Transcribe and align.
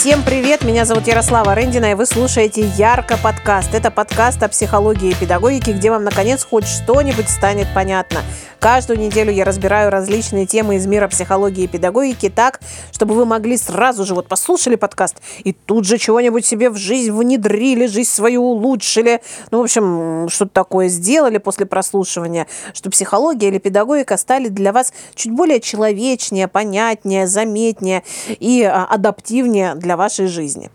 Всем 0.00 0.22
привет, 0.24 0.64
меня 0.64 0.86
зовут 0.86 1.06
Ярослава 1.08 1.54
Рендина, 1.54 1.90
и 1.90 1.94
вы 1.94 2.06
слушаете 2.06 2.62
Ярко 2.78 3.18
подкаст. 3.22 3.74
Это 3.74 3.90
подкаст 3.90 4.42
о 4.42 4.48
психологии 4.48 5.10
и 5.10 5.14
педагогике, 5.14 5.74
где 5.74 5.90
вам, 5.90 6.04
наконец, 6.04 6.42
хоть 6.42 6.64
что-нибудь 6.66 7.28
станет 7.28 7.66
понятно. 7.74 8.22
Каждую 8.60 8.98
неделю 8.98 9.32
я 9.32 9.46
разбираю 9.46 9.90
различные 9.90 10.44
темы 10.44 10.76
из 10.76 10.86
мира 10.86 11.08
психологии 11.08 11.64
и 11.64 11.66
педагогики 11.66 12.28
так, 12.28 12.60
чтобы 12.92 13.14
вы 13.14 13.24
могли 13.24 13.56
сразу 13.56 14.04
же 14.04 14.14
вот 14.14 14.28
послушали 14.28 14.74
подкаст 14.74 15.16
и 15.44 15.54
тут 15.54 15.86
же 15.86 15.96
чего-нибудь 15.96 16.44
себе 16.44 16.68
в 16.68 16.76
жизнь 16.76 17.10
внедрили, 17.10 17.86
жизнь 17.86 18.10
свою 18.10 18.42
улучшили. 18.42 19.22
Ну, 19.50 19.60
в 19.60 19.62
общем, 19.62 20.28
что-то 20.28 20.50
такое 20.52 20.88
сделали 20.88 21.38
после 21.38 21.64
прослушивания, 21.64 22.46
что 22.74 22.90
психология 22.90 23.48
или 23.48 23.56
педагогика 23.56 24.18
стали 24.18 24.48
для 24.48 24.74
вас 24.74 24.92
чуть 25.14 25.32
более 25.32 25.60
человечнее, 25.60 26.46
понятнее, 26.46 27.26
заметнее 27.26 28.02
и 28.28 28.62
а, 28.62 28.84
адаптивнее 28.84 29.74
для 29.74 29.89
вашей 29.96 30.26
жизни. 30.26 30.70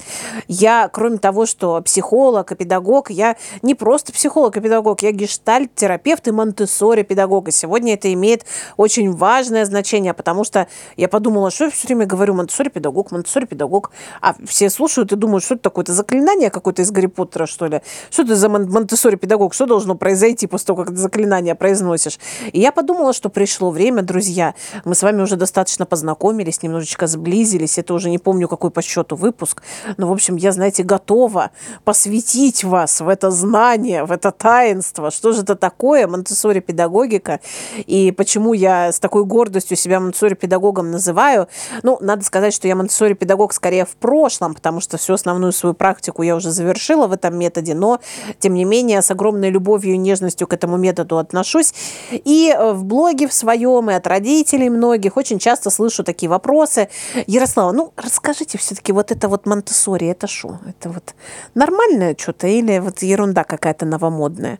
Я, 0.47 0.89
кроме 0.91 1.17
того, 1.17 1.45
что 1.45 1.81
психолог 1.81 2.51
и 2.51 2.55
педагог, 2.55 3.09
я 3.09 3.35
не 3.61 3.75
просто 3.75 4.11
психолог 4.11 4.55
и 4.57 4.61
педагог, 4.61 5.01
я 5.01 5.11
гештальт-терапевт 5.11 6.27
и 6.27 6.31
монтессори-педагог. 6.31 7.47
И 7.49 7.51
сегодня 7.51 7.93
это 7.93 8.11
имеет 8.13 8.45
очень 8.77 9.11
важное 9.11 9.65
значение, 9.65 10.13
потому 10.13 10.43
что 10.43 10.67
я 10.97 11.07
подумала, 11.07 11.51
что 11.51 11.65
я 11.65 11.69
все 11.69 11.87
время 11.87 12.05
говорю 12.05 12.33
монтессори-педагог, 12.33 13.11
монтессори-педагог, 13.11 13.91
а 14.21 14.35
все 14.45 14.69
слушают 14.69 15.11
и 15.11 15.15
думают, 15.15 15.43
что 15.43 15.55
это 15.55 15.63
такое-то 15.63 15.93
заклинание 15.93 16.49
какое-то 16.49 16.81
из 16.81 16.91
Гарри 16.91 17.07
Поттера, 17.07 17.45
что 17.45 17.67
ли? 17.67 17.81
Что 18.09 18.23
это 18.23 18.35
за 18.35 18.49
монтессори-педагог? 18.49 19.53
Что 19.53 19.65
должно 19.65 19.95
произойти 19.95 20.47
после 20.47 20.67
того, 20.67 20.83
как 20.83 20.91
это 20.93 21.01
заклинание 21.01 21.55
произносишь? 21.55 22.19
И 22.51 22.59
я 22.59 22.71
подумала, 22.71 23.13
что 23.13 23.29
пришло 23.29 23.69
время, 23.69 24.01
друзья. 24.01 24.55
Мы 24.85 24.95
с 24.95 25.03
вами 25.03 25.21
уже 25.21 25.35
достаточно 25.35 25.85
познакомились, 25.85 26.63
немножечко 26.63 27.07
сблизились. 27.07 27.77
Это 27.77 27.93
уже 27.93 28.09
не 28.09 28.17
помню, 28.17 28.47
какой 28.47 28.71
по 28.71 28.81
счету 28.81 29.04
выпуск. 29.13 29.61
Но, 29.97 30.07
в 30.07 30.11
общем, 30.11 30.35
я, 30.35 30.51
знаете, 30.51 30.83
готова 30.83 31.51
посвятить 31.83 32.63
вас 32.63 33.01
в 33.01 33.07
это 33.07 33.31
знание, 33.31 34.05
в 34.05 34.11
это 34.11 34.31
таинство. 34.31 35.11
Что 35.11 35.31
же 35.31 35.41
это 35.41 35.55
такое 35.55 36.07
Монтессори 36.07 36.59
педагогика 36.59 37.39
и 37.85 38.11
почему 38.11 38.53
я 38.53 38.91
с 38.91 38.99
такой 38.99 39.25
гордостью 39.25 39.77
себя 39.77 39.99
Монтессори 39.99 40.33
педагогом 40.33 40.91
называю? 40.91 41.47
Ну, 41.83 41.97
надо 42.01 42.23
сказать, 42.23 42.53
что 42.53 42.67
я 42.67 42.75
Монтессори 42.75 43.13
педагог 43.13 43.53
скорее 43.53 43.85
в 43.85 43.95
прошлом, 43.95 44.55
потому 44.55 44.79
что 44.79 44.97
всю 44.97 45.13
основную 45.13 45.51
свою 45.51 45.73
практику 45.73 46.23
я 46.23 46.35
уже 46.35 46.51
завершила 46.51 47.07
в 47.07 47.11
этом 47.11 47.37
методе, 47.37 47.75
но, 47.75 47.99
тем 48.39 48.53
не 48.53 48.65
менее, 48.65 49.01
с 49.01 49.11
огромной 49.11 49.49
любовью 49.49 49.95
и 49.95 49.97
нежностью 49.97 50.47
к 50.47 50.53
этому 50.53 50.77
методу 50.77 51.17
отношусь. 51.17 51.73
И 52.11 52.53
э, 52.55 52.73
в 52.73 52.83
блоге 52.83 53.27
в 53.27 53.33
своем, 53.33 53.89
и 53.89 53.93
от 53.93 54.07
родителей 54.07 54.69
многих 54.69 55.17
очень 55.17 55.39
часто 55.39 55.69
слышу 55.69 56.03
такие 56.03 56.29
вопросы. 56.29 56.89
Ярослава, 57.27 57.71
ну, 57.71 57.93
расскажите 57.95 58.57
все-таки 58.57 58.91
вот 58.95 59.11
это 59.11 59.27
вот 59.27 59.45
Монтессори, 59.45 60.07
это 60.07 60.27
что? 60.27 60.59
Это 60.67 60.89
вот 60.89 61.13
нормальное 61.53 62.15
что-то 62.17 62.47
или 62.47 62.79
вот 62.79 63.03
ерунда 63.03 63.43
какая-то 63.43 63.85
новомодная? 63.85 64.59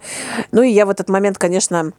Ну, 0.52 0.62
и 0.62 0.70
я 0.70 0.86
в 0.86 0.90
этот 0.90 1.10
момент, 1.10 1.38
конечно, 1.38 1.94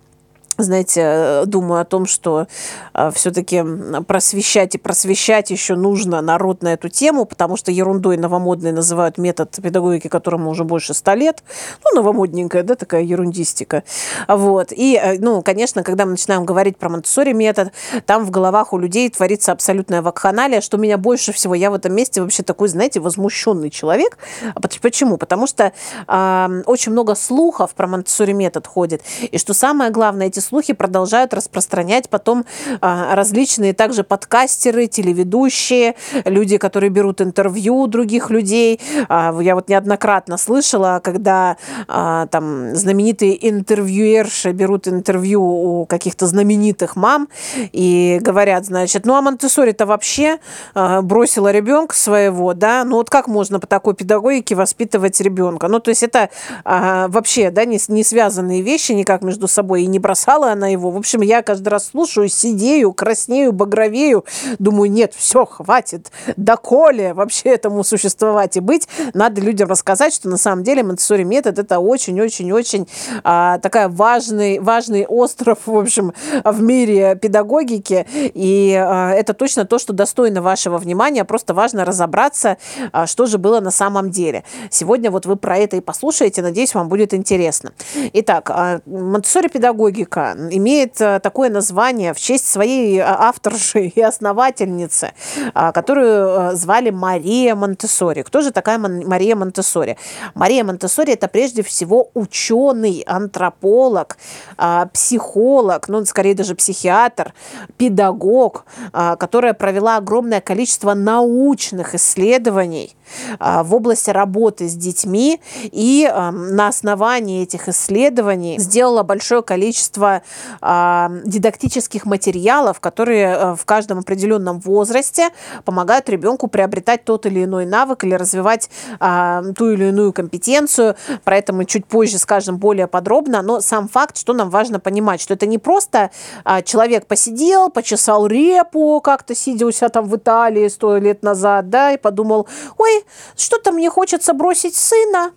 знаете, 0.58 1.00
э, 1.02 1.44
думаю 1.46 1.80
о 1.80 1.84
том, 1.84 2.06
что 2.06 2.46
э, 2.94 3.10
все-таки 3.14 3.62
просвещать 4.06 4.74
и 4.74 4.78
просвещать 4.78 5.50
еще 5.50 5.74
нужно 5.74 6.20
народ 6.22 6.62
на 6.62 6.72
эту 6.72 6.88
тему, 6.88 7.24
потому 7.26 7.56
что 7.56 7.70
ерундой 7.70 8.16
новомодной 8.16 8.72
называют 8.72 9.18
метод 9.18 9.58
педагогики, 9.62 10.08
которому 10.08 10.50
уже 10.50 10.64
больше 10.64 10.94
ста 10.94 11.14
лет. 11.14 11.42
Ну, 11.84 12.00
новомодненькая, 12.00 12.62
да, 12.62 12.74
такая 12.74 13.02
ерундистика. 13.02 13.82
Вот. 14.28 14.72
И, 14.72 14.98
э, 15.02 15.18
ну, 15.18 15.42
конечно, 15.42 15.82
когда 15.82 16.04
мы 16.04 16.12
начинаем 16.12 16.44
говорить 16.44 16.78
про 16.78 16.88
монтессори 16.88 17.32
метод, 17.32 17.72
там 18.06 18.24
в 18.24 18.30
головах 18.30 18.72
у 18.72 18.78
людей 18.78 19.10
творится 19.10 19.52
абсолютная 19.52 20.02
вакханалия, 20.02 20.60
что 20.60 20.78
меня 20.78 20.98
больше 20.98 21.32
всего, 21.32 21.54
я 21.54 21.70
в 21.70 21.74
этом 21.74 21.94
месте 21.94 22.22
вообще 22.22 22.42
такой, 22.42 22.68
знаете, 22.68 23.00
возмущенный 23.00 23.70
человек. 23.70 24.16
А 24.54 24.60
почему? 24.60 25.18
Потому 25.18 25.46
что 25.46 25.72
э, 26.08 26.62
очень 26.66 26.92
много 26.92 27.14
слухов 27.14 27.74
про 27.74 27.86
монтессори 27.86 28.32
метод 28.32 28.66
ходит. 28.66 29.02
И 29.30 29.38
что 29.38 29.52
самое 29.54 29.90
главное, 29.90 30.28
эти 30.28 30.40
слухи 30.46 30.72
продолжают 30.72 31.34
распространять 31.34 32.08
потом 32.08 32.44
а, 32.80 33.14
различные 33.14 33.74
также 33.74 34.04
подкастеры, 34.04 34.86
телеведущие, 34.86 35.96
люди, 36.24 36.56
которые 36.56 36.90
берут 36.90 37.20
интервью 37.20 37.86
других 37.88 38.30
людей. 38.30 38.80
А, 39.08 39.36
я 39.40 39.54
вот 39.54 39.68
неоднократно 39.68 40.36
слышала, 40.36 41.00
когда 41.02 41.56
а, 41.88 42.26
там 42.28 42.74
знаменитые 42.74 43.48
интервьюерши 43.48 44.52
берут 44.52 44.86
интервью 44.88 45.42
у 45.42 45.86
каких-то 45.86 46.26
знаменитых 46.26 46.96
мам 46.96 47.28
и 47.72 48.18
говорят, 48.20 48.66
значит, 48.66 49.04
ну 49.04 49.14
а 49.14 49.22
Монтессори-то 49.22 49.86
вообще 49.86 50.38
бросила 50.74 51.50
ребенка 51.50 51.94
своего, 51.96 52.54
да, 52.54 52.84
ну 52.84 52.96
вот 52.96 53.10
как 53.10 53.26
можно 53.26 53.58
по 53.58 53.66
такой 53.66 53.94
педагогике 53.94 54.54
воспитывать 54.54 55.20
ребенка? 55.20 55.68
Ну 55.68 55.80
то 55.80 55.90
есть 55.90 56.02
это 56.02 56.30
вообще, 56.64 57.50
да, 57.50 57.64
не, 57.64 57.78
не 57.88 58.04
связанные 58.04 58.62
вещи 58.62 58.92
никак 58.92 59.22
между 59.22 59.48
собой 59.48 59.82
и 59.82 59.86
не 59.86 59.98
бросала 59.98 60.35
кричала 60.36 60.52
она 60.52 60.68
его. 60.68 60.90
В 60.90 60.96
общем, 60.96 61.22
я 61.22 61.42
каждый 61.42 61.68
раз 61.68 61.88
слушаю, 61.88 62.28
сидею, 62.28 62.92
краснею, 62.92 63.52
багровею. 63.52 64.24
Думаю, 64.58 64.90
нет, 64.90 65.14
все, 65.16 65.44
хватит. 65.44 66.10
Доколе 66.36 67.14
вообще 67.14 67.50
этому 67.50 67.84
существовать 67.84 68.56
и 68.56 68.60
быть. 68.60 68.88
Надо 69.14 69.40
людям 69.40 69.68
рассказать, 69.68 70.14
что 70.14 70.28
на 70.28 70.36
самом 70.36 70.62
деле 70.62 70.82
Монтессори 70.82 71.24
метод 71.24 71.58
это 71.58 71.78
очень-очень-очень 71.78 72.86
а, 73.24 73.58
такая 73.58 73.88
важный, 73.88 74.58
важный 74.58 75.06
остров, 75.06 75.58
в 75.66 75.76
общем, 75.76 76.12
в 76.44 76.62
мире 76.62 77.18
педагогики. 77.20 78.06
И 78.12 78.74
а, 78.74 79.12
это 79.12 79.32
точно 79.32 79.64
то, 79.64 79.78
что 79.78 79.92
достойно 79.92 80.42
вашего 80.42 80.78
внимания. 80.78 81.24
Просто 81.24 81.54
важно 81.54 81.84
разобраться, 81.84 82.58
а, 82.92 83.06
что 83.06 83.26
же 83.26 83.38
было 83.38 83.60
на 83.60 83.70
самом 83.70 84.10
деле. 84.10 84.44
Сегодня 84.70 85.10
вот 85.10 85.26
вы 85.26 85.36
про 85.36 85.56
это 85.56 85.76
и 85.76 85.80
послушаете. 85.80 86.42
Надеюсь, 86.42 86.74
вам 86.74 86.88
будет 86.88 87.14
интересно. 87.14 87.72
Итак, 88.12 88.50
а, 88.50 88.80
Монтессори 88.86 89.48
педагогика 89.48 90.25
имеет 90.50 91.00
э, 91.00 91.20
такое 91.20 91.50
название 91.50 92.14
в 92.14 92.18
честь 92.18 92.50
своей 92.50 92.98
э, 92.98 93.02
авторши 93.02 93.86
и 93.86 94.00
основательницы, 94.00 95.12
а, 95.54 95.72
которую 95.72 96.52
э, 96.52 96.56
звали 96.56 96.90
Мария 96.90 97.54
Монтессори. 97.54 98.22
Кто 98.22 98.40
же 98.40 98.50
такая 98.50 98.78
Мария 98.78 99.36
Монтессори? 99.36 99.96
Мария 100.34 100.64
Монтессори 100.64 101.12
это 101.12 101.28
прежде 101.28 101.62
всего 101.62 102.10
ученый, 102.14 103.02
антрополог, 103.06 104.16
а, 104.56 104.86
психолог, 104.86 105.88
ну, 105.88 106.04
скорее 106.04 106.34
даже 106.34 106.54
психиатр, 106.54 107.34
педагог, 107.76 108.64
а, 108.92 109.16
которая 109.16 109.54
провела 109.54 109.96
огромное 109.96 110.40
количество 110.40 110.94
научных 110.94 111.94
исследований 111.94 112.96
в 113.38 113.72
области 113.72 114.10
работы 114.10 114.68
с 114.68 114.74
детьми 114.74 115.40
и 115.62 116.10
на 116.12 116.66
основании 116.66 117.44
этих 117.44 117.68
исследований 117.68 118.58
сделала 118.58 119.04
большое 119.04 119.42
количество 119.42 120.15
э, 120.60 121.08
дидактических 121.24 122.06
материалов, 122.06 122.80
которые 122.80 123.26
э, 123.26 123.54
в 123.54 123.64
каждом 123.64 123.98
определенном 123.98 124.60
возрасте 124.60 125.30
помогают 125.64 126.08
ребенку 126.08 126.48
приобретать 126.48 127.04
тот 127.04 127.26
или 127.26 127.44
иной 127.44 127.66
навык 127.66 128.04
или 128.04 128.14
развивать 128.14 128.70
э, 129.00 129.42
ту 129.56 129.70
или 129.70 129.86
иную 129.86 130.12
компетенцию. 130.12 130.96
Про 131.24 131.36
это 131.38 131.52
мы 131.52 131.64
чуть 131.64 131.86
позже 131.86 132.18
скажем 132.18 132.58
более 132.58 132.86
подробно. 132.86 133.42
Но 133.42 133.60
сам 133.60 133.88
факт, 133.88 134.16
что 134.16 134.32
нам 134.32 134.50
важно 134.50 134.80
понимать, 134.80 135.20
что 135.20 135.34
это 135.34 135.46
не 135.46 135.58
просто 135.58 136.10
э, 136.44 136.62
человек 136.62 137.06
посидел, 137.06 137.70
почесал 137.70 138.26
репу 138.26 139.00
как-то, 139.02 139.34
сидя 139.34 139.66
у 139.66 139.70
себя 139.70 139.88
там 139.88 140.06
в 140.06 140.16
Италии 140.16 140.68
сто 140.68 140.96
лет 140.96 141.22
назад, 141.22 141.70
да, 141.70 141.92
и 141.92 141.96
подумал, 141.96 142.48
ой, 142.78 143.04
что-то 143.36 143.72
мне 143.72 143.90
хочется 143.90 144.32
бросить 144.32 144.76
сына, 144.76 145.32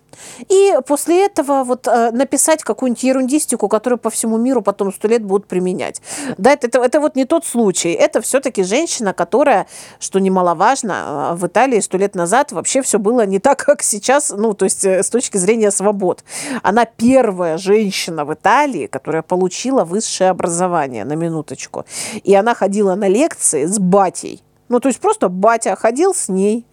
и 0.48 0.74
после 0.86 1.26
этого 1.26 1.64
вот 1.64 1.86
э, 1.86 2.10
написать 2.10 2.62
какую-нибудь 2.62 3.02
ерундистику, 3.02 3.68
которую 3.68 3.98
по 3.98 4.10
всему 4.10 4.38
миру 4.38 4.59
потом 4.62 4.92
сто 4.92 5.08
лет 5.08 5.22
будут 5.22 5.46
применять. 5.46 6.00
Да, 6.38 6.52
это, 6.52 6.68
это, 6.68 6.78
это 6.80 7.00
вот 7.00 7.16
не 7.16 7.24
тот 7.24 7.44
случай. 7.44 7.92
Это 7.92 8.20
все-таки 8.20 8.62
женщина, 8.62 9.12
которая, 9.12 9.66
что 9.98 10.18
немаловажно, 10.18 11.32
э, 11.32 11.34
в 11.36 11.46
Италии 11.46 11.80
сто 11.80 11.98
лет 11.98 12.14
назад 12.14 12.52
вообще 12.52 12.82
все 12.82 12.98
было 12.98 13.26
не 13.26 13.38
так, 13.38 13.58
как 13.64 13.82
сейчас, 13.82 14.30
ну, 14.30 14.54
то 14.54 14.64
есть 14.64 14.84
э, 14.84 15.02
с 15.02 15.10
точки 15.10 15.36
зрения 15.36 15.70
свобод. 15.70 16.24
Она 16.62 16.84
первая 16.84 17.58
женщина 17.58 18.24
в 18.24 18.34
Италии, 18.34 18.86
которая 18.86 19.22
получила 19.22 19.84
высшее 19.84 20.30
образование, 20.30 21.04
на 21.04 21.14
минуточку. 21.14 21.84
И 22.24 22.34
она 22.34 22.54
ходила 22.54 22.94
на 22.94 23.08
лекции 23.08 23.66
с 23.66 23.78
батей 23.78 24.42
ну, 24.70 24.78
то 24.78 24.88
есть 24.88 25.00
просто 25.00 25.28
батя 25.28 25.74
ходил 25.74 26.14
с 26.14 26.28
ней 26.28 26.64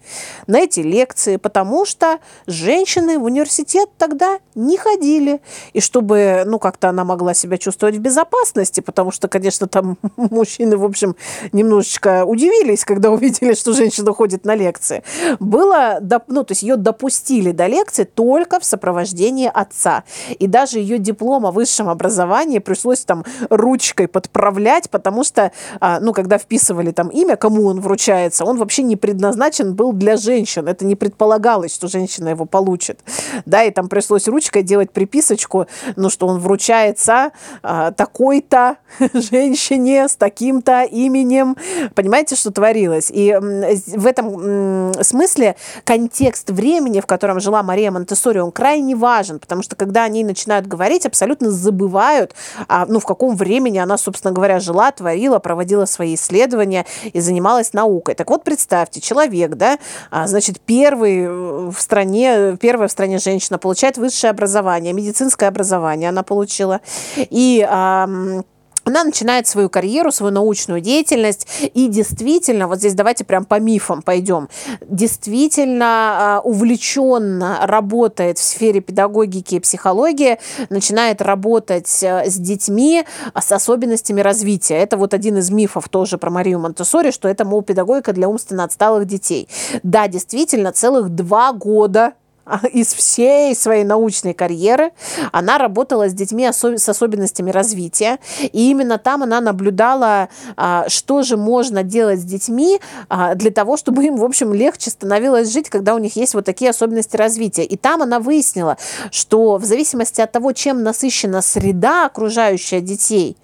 на 0.46 0.60
эти 0.60 0.80
лекции, 0.80 1.36
потому 1.36 1.84
что 1.84 2.20
женщины 2.46 3.18
в 3.18 3.24
университет 3.24 3.90
тогда 3.98 4.38
не 4.54 4.78
ходили. 4.78 5.40
И 5.72 5.80
чтобы, 5.80 6.44
ну, 6.46 6.60
как-то 6.60 6.88
она 6.88 7.04
могла 7.04 7.34
себя 7.34 7.58
чувствовать 7.58 7.96
в 7.96 7.98
безопасности, 7.98 8.80
потому 8.80 9.10
что, 9.10 9.26
конечно, 9.26 9.66
там 9.66 9.98
мужчины, 10.16 10.76
в 10.76 10.84
общем, 10.84 11.16
немножечко 11.52 12.24
удивились, 12.24 12.84
когда 12.84 13.10
увидели, 13.10 13.54
что 13.54 13.72
женщина 13.72 14.14
ходит 14.14 14.44
на 14.44 14.54
лекции. 14.54 15.02
Было, 15.40 15.98
ну, 16.28 16.44
то 16.44 16.52
есть 16.52 16.62
ее 16.62 16.76
допустили 16.76 17.50
до 17.50 17.66
лекции 17.66 18.04
только 18.04 18.60
в 18.60 18.64
сопровождении 18.64 19.50
отца. 19.52 20.04
И 20.38 20.46
даже 20.46 20.78
ее 20.78 20.98
диплом 20.98 21.46
о 21.46 21.50
высшем 21.50 21.88
образовании 21.88 22.60
пришлось 22.60 23.00
там 23.00 23.24
ручкой 23.50 24.06
подправлять, 24.06 24.88
потому 24.88 25.24
что, 25.24 25.50
а, 25.80 25.98
ну, 25.98 26.12
когда 26.12 26.38
вписывали 26.38 26.92
там 26.92 27.08
имя, 27.08 27.34
кому 27.34 27.66
он 27.66 27.87
вручается, 27.88 28.44
он 28.44 28.58
вообще 28.58 28.82
не 28.82 28.96
предназначен 28.96 29.74
был 29.74 29.94
для 29.94 30.18
женщин. 30.18 30.68
Это 30.68 30.84
не 30.84 30.94
предполагалось, 30.94 31.74
что 31.74 31.88
женщина 31.88 32.28
его 32.28 32.44
получит. 32.44 33.00
Да, 33.46 33.64
и 33.64 33.70
там 33.70 33.88
пришлось 33.88 34.28
ручкой 34.28 34.62
делать 34.62 34.90
приписочку, 34.90 35.66
ну, 35.96 36.10
что 36.10 36.26
он 36.26 36.38
вручается 36.38 37.30
а, 37.62 37.92
такой-то 37.92 38.76
женщине 39.14 40.06
с 40.06 40.16
таким-то 40.16 40.82
именем. 40.82 41.56
Понимаете, 41.94 42.36
что 42.36 42.50
творилось? 42.50 43.10
И 43.10 43.34
в 43.34 44.06
этом 44.06 44.92
смысле 45.02 45.56
контекст 45.84 46.50
времени, 46.50 47.00
в 47.00 47.06
котором 47.06 47.40
жила 47.40 47.62
Мария 47.62 47.90
Монтессори, 47.90 48.38
он 48.38 48.52
крайне 48.52 48.94
важен, 48.96 49.38
потому 49.38 49.62
что 49.62 49.76
когда 49.76 50.04
они 50.04 50.24
начинают 50.24 50.66
говорить, 50.66 51.06
абсолютно 51.06 51.50
забывают, 51.50 52.34
а, 52.68 52.84
ну, 52.86 53.00
в 53.00 53.06
каком 53.06 53.34
времени 53.34 53.78
она, 53.78 53.96
собственно 53.96 54.34
говоря, 54.34 54.60
жила, 54.60 54.92
творила, 54.92 55.38
проводила 55.38 55.86
свои 55.86 56.16
исследования 56.16 56.84
и 57.14 57.20
занималась 57.20 57.72
наукой. 57.78 58.14
Так 58.14 58.30
вот, 58.30 58.44
представьте, 58.44 59.00
человек, 59.00 59.54
да, 59.54 59.78
а, 60.10 60.26
значит, 60.26 60.60
первый 60.60 61.28
в 61.70 61.76
стране, 61.78 62.56
первая 62.60 62.88
в 62.88 62.92
стране 62.92 63.18
женщина 63.18 63.58
получает 63.58 63.98
высшее 63.98 64.30
образование, 64.30 64.92
медицинское 64.92 65.46
образование 65.46 66.08
она 66.08 66.22
получила. 66.22 66.80
И 67.16 67.66
она 68.88 69.04
начинает 69.04 69.46
свою 69.46 69.68
карьеру, 69.68 70.10
свою 70.10 70.32
научную 70.32 70.80
деятельность, 70.80 71.46
и 71.74 71.86
действительно, 71.88 72.66
вот 72.66 72.78
здесь 72.78 72.94
давайте 72.94 73.24
прям 73.24 73.44
по 73.44 73.60
мифам 73.60 74.02
пойдем, 74.02 74.48
действительно 74.82 76.40
э, 76.44 76.48
увлеченно 76.48 77.60
работает 77.62 78.38
в 78.38 78.42
сфере 78.42 78.80
педагогики 78.80 79.56
и 79.56 79.60
психологии, 79.60 80.38
начинает 80.70 81.22
работать 81.22 82.02
э, 82.02 82.28
с 82.28 82.36
детьми 82.36 83.04
с 83.34 83.52
особенностями 83.52 84.20
развития. 84.20 84.76
Это 84.76 84.96
вот 84.96 85.14
один 85.14 85.38
из 85.38 85.50
мифов 85.50 85.88
тоже 85.88 86.18
про 86.18 86.30
Марию 86.30 86.58
Монтессори, 86.58 87.10
что 87.10 87.28
это, 87.28 87.44
мол, 87.44 87.62
педагогика 87.62 88.12
для 88.12 88.28
умственно 88.28 88.64
отсталых 88.64 89.06
детей. 89.06 89.48
Да, 89.82 90.08
действительно, 90.08 90.72
целых 90.72 91.10
два 91.10 91.52
года 91.52 92.14
из 92.72 92.92
всей 92.92 93.54
своей 93.54 93.84
научной 93.84 94.34
карьеры 94.34 94.92
она 95.32 95.58
работала 95.58 96.08
с 96.08 96.14
детьми 96.14 96.48
с 96.50 96.88
особенностями 96.88 97.50
развития. 97.50 98.18
И 98.40 98.70
именно 98.70 98.98
там 98.98 99.22
она 99.22 99.40
наблюдала, 99.40 100.28
а, 100.56 100.88
что 100.88 101.22
же 101.22 101.36
можно 101.36 101.82
делать 101.82 102.20
с 102.20 102.24
детьми 102.24 102.80
а, 103.08 103.34
для 103.34 103.50
того, 103.50 103.76
чтобы 103.76 104.04
им, 104.04 104.16
в 104.16 104.24
общем, 104.24 104.52
легче 104.52 104.90
становилось 104.90 105.52
жить, 105.52 105.68
когда 105.68 105.94
у 105.94 105.98
них 105.98 106.16
есть 106.16 106.34
вот 106.34 106.44
такие 106.44 106.70
особенности 106.70 107.16
развития. 107.16 107.64
И 107.64 107.76
там 107.76 108.02
она 108.02 108.20
выяснила, 108.20 108.76
что 109.10 109.56
в 109.56 109.64
зависимости 109.64 110.20
от 110.20 110.32
того, 110.32 110.52
чем 110.52 110.82
насыщена 110.82 111.42
среда, 111.42 112.06
окружающая 112.06 112.80
детей, 112.80 113.36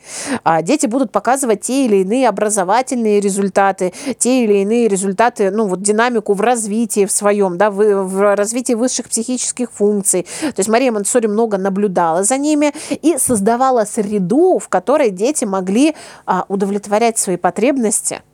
а, 0.43 0.63
дети 0.63 0.87
будут 0.87 1.13
показывать 1.13 1.63
те 1.63 1.87
или 1.87 1.97
иные 1.97 2.29
образовательные 2.29 3.21
результаты, 3.21 3.93
те 4.19 4.45
или 4.45 4.55
иные 4.59 4.89
результаты, 4.89 5.51
ну 5.51 5.67
вот 5.67 5.83
динамику 5.83 6.35
в 6.35 6.41
развитии 6.41 7.07
в 7.07 7.13
своем, 7.13 7.59
да, 7.59 7.71
в, 7.71 8.05
в 8.05 8.35
развитии 8.37 8.75
высших 8.75 8.94
высших 8.95 9.09
психических 9.09 9.73
функций. 9.73 10.27
То 10.41 10.59
есть 10.59 10.69
Мария 10.69 10.93
Монтессори 10.93 11.27
много 11.27 11.59
наблюдала 11.59 12.23
за 12.23 12.39
ними 12.39 12.73
и 13.03 13.19
создавала 13.19 13.85
среду, 13.85 14.59
в 14.59 14.69
которой 14.69 15.11
дети 15.11 15.45
могли 15.45 15.95
а, 16.27 16.45
удовлетворять 16.49 17.19
свои 17.19 17.37
потребности– 17.37 18.23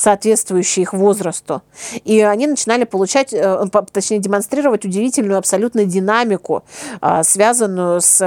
соответствующие 0.00 0.84
их 0.84 0.94
возрасту. 0.94 1.62
И 2.04 2.22
они 2.22 2.46
начинали 2.46 2.84
получать, 2.84 3.34
э, 3.34 3.64
точнее, 3.92 4.18
демонстрировать 4.18 4.86
удивительную 4.86 5.38
абсолютно 5.38 5.84
динамику, 5.84 6.64
а, 7.00 7.22
связанную 7.22 8.00
с 8.00 8.20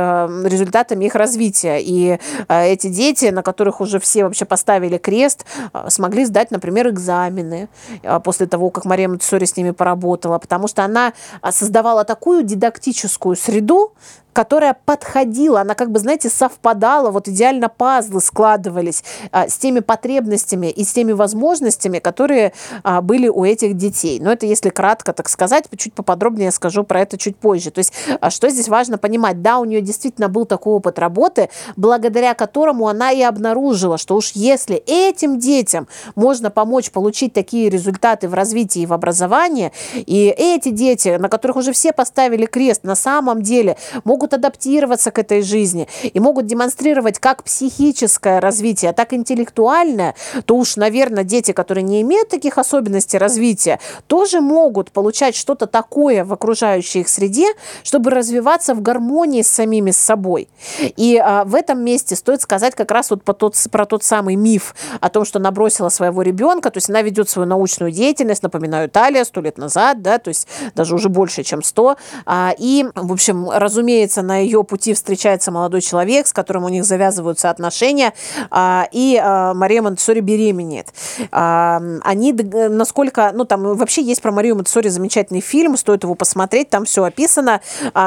результатами 0.45 1.05
их 1.05 1.15
развития. 1.15 1.79
И 1.81 2.19
э, 2.47 2.67
эти 2.67 2.87
дети, 2.87 3.25
на 3.25 3.41
которых 3.41 3.81
уже 3.81 3.99
все 3.99 4.23
вообще 4.23 4.45
поставили 4.45 4.97
крест, 4.97 5.45
смогли 5.87 6.25
сдать, 6.25 6.51
например, 6.51 6.89
экзамены 6.89 7.69
после 8.23 8.45
того, 8.45 8.69
как 8.69 8.85
Мария 8.85 9.07
Монтессори 9.07 9.45
с 9.45 9.57
ними 9.57 9.71
поработала, 9.71 10.37
потому 10.37 10.67
что 10.67 10.83
она 10.83 11.13
создавала 11.49 12.03
такую 12.03 12.43
дидактическую 12.43 13.35
среду, 13.35 13.93
которая 14.33 14.75
подходила, 14.85 15.61
она 15.61 15.75
как 15.75 15.91
бы, 15.91 15.99
знаете, 15.99 16.29
совпадала, 16.29 17.11
вот 17.11 17.27
идеально 17.27 17.69
пазлы 17.69 18.19
складывались 18.19 19.03
а, 19.31 19.47
с 19.47 19.57
теми 19.57 19.79
потребностями 19.79 20.67
и 20.67 20.83
с 20.83 20.91
теми 20.91 21.11
возможностями, 21.11 21.99
которые 21.99 22.53
а, 22.83 23.01
были 23.01 23.27
у 23.27 23.45
этих 23.45 23.77
детей. 23.77 24.19
Но 24.19 24.31
это 24.31 24.45
если 24.45 24.69
кратко, 24.69 25.13
так 25.13 25.29
сказать, 25.29 25.65
чуть 25.77 25.93
поподробнее 25.93 26.45
я 26.45 26.51
скажу 26.51 26.83
про 26.83 27.01
это 27.01 27.17
чуть 27.17 27.37
позже. 27.37 27.71
То 27.71 27.79
есть, 27.79 27.93
а, 28.19 28.29
что 28.29 28.49
здесь 28.49 28.67
важно 28.67 28.97
понимать? 28.97 29.41
Да, 29.41 29.59
у 29.59 29.65
нее 29.65 29.81
действительно 29.81 30.29
был 30.29 30.45
такой 30.45 30.73
опыт 30.73 30.99
работы, 30.99 31.49
благодаря 31.75 32.33
которому 32.33 32.87
она 32.87 33.11
и 33.11 33.21
обнаружила, 33.21 33.97
что 33.97 34.15
уж 34.15 34.31
если 34.31 34.75
этим 34.75 35.39
детям 35.39 35.87
можно 36.15 36.49
помочь 36.49 36.91
получить 36.91 37.33
такие 37.33 37.69
результаты 37.69 38.27
в 38.27 38.33
развитии 38.33 38.81
и 38.81 38.85
в 38.85 38.93
образовании, 38.93 39.71
и 39.93 40.33
эти 40.35 40.69
дети, 40.69 41.17
на 41.19 41.29
которых 41.29 41.57
уже 41.57 41.71
все 41.71 41.93
поставили 41.93 42.45
крест, 42.45 42.83
на 42.83 42.95
самом 42.95 43.41
деле 43.41 43.77
могут 44.03 44.22
могут 44.23 44.33
адаптироваться 44.33 45.11
к 45.11 45.19
этой 45.19 45.41
жизни 45.41 45.89
и 46.01 46.17
могут 46.17 46.45
демонстрировать 46.45 47.19
как 47.19 47.43
психическое 47.43 48.39
развитие, 48.39 48.93
так 48.93 49.11
и 49.11 49.17
интеллектуальное, 49.17 50.15
то 50.45 50.55
уж, 50.55 50.77
наверное, 50.77 51.25
дети, 51.25 51.51
которые 51.51 51.83
не 51.83 52.01
имеют 52.01 52.29
таких 52.29 52.57
особенностей 52.57 53.17
развития, 53.17 53.79
тоже 54.07 54.39
могут 54.39 54.91
получать 54.91 55.35
что-то 55.35 55.67
такое 55.67 56.23
в 56.23 56.31
окружающей 56.31 57.01
их 57.01 57.09
среде, 57.09 57.47
чтобы 57.83 58.11
развиваться 58.11 58.75
в 58.75 58.81
гармонии 58.81 59.41
с 59.41 59.49
самими 59.49 59.91
собой. 59.91 60.47
И 60.79 61.17
а, 61.17 61.43
в 61.43 61.53
этом 61.53 61.83
месте 61.83 62.15
стоит 62.15 62.41
сказать 62.41 62.75
как 62.75 62.91
раз 62.91 63.09
вот 63.09 63.25
по 63.25 63.33
тот, 63.33 63.57
про 63.71 63.85
тот 63.85 64.05
самый 64.05 64.35
миф 64.35 64.73
о 65.01 65.09
том, 65.09 65.25
что 65.25 65.39
набросила 65.39 65.89
своего 65.89 66.21
ребенка, 66.21 66.71
то 66.71 66.77
есть 66.77 66.89
она 66.89 67.01
ведет 67.01 67.29
свою 67.29 67.45
научную 67.45 67.91
деятельность, 67.91 68.41
напоминаю, 68.41 68.87
Италия, 68.87 69.25
сто 69.25 69.41
лет 69.41 69.57
назад, 69.57 70.01
да, 70.01 70.17
то 70.17 70.29
есть 70.29 70.47
даже 70.75 70.95
уже 70.95 71.09
больше, 71.09 71.43
чем 71.43 71.61
сто. 71.61 71.97
А, 72.25 72.53
и, 72.57 72.85
в 72.95 73.11
общем, 73.11 73.49
разумеется, 73.49 74.12
разумеется, 74.13 74.21
на 74.21 74.37
ее 74.37 74.63
пути 74.63 74.93
встречается 74.93 75.51
молодой 75.51 75.81
человек, 75.81 76.27
с 76.27 76.33
которым 76.33 76.65
у 76.65 76.69
них 76.69 76.83
завязываются 76.85 77.49
отношения, 77.49 78.13
а, 78.49 78.87
и 78.91 79.19
а, 79.21 79.53
Мария 79.53 79.81
Монтессори 79.81 80.19
беременеет. 80.19 80.93
А, 81.31 81.81
они, 82.03 82.33
насколько, 82.33 83.31
ну, 83.33 83.45
там 83.45 83.75
вообще 83.75 84.01
есть 84.01 84.21
про 84.21 84.31
Марию 84.31 84.55
Монтессори 84.55 84.89
замечательный 84.89 85.41
фильм, 85.41 85.77
стоит 85.77 86.03
его 86.03 86.15
посмотреть, 86.15 86.69
там 86.69 86.85
все 86.85 87.03
описано. 87.03 87.61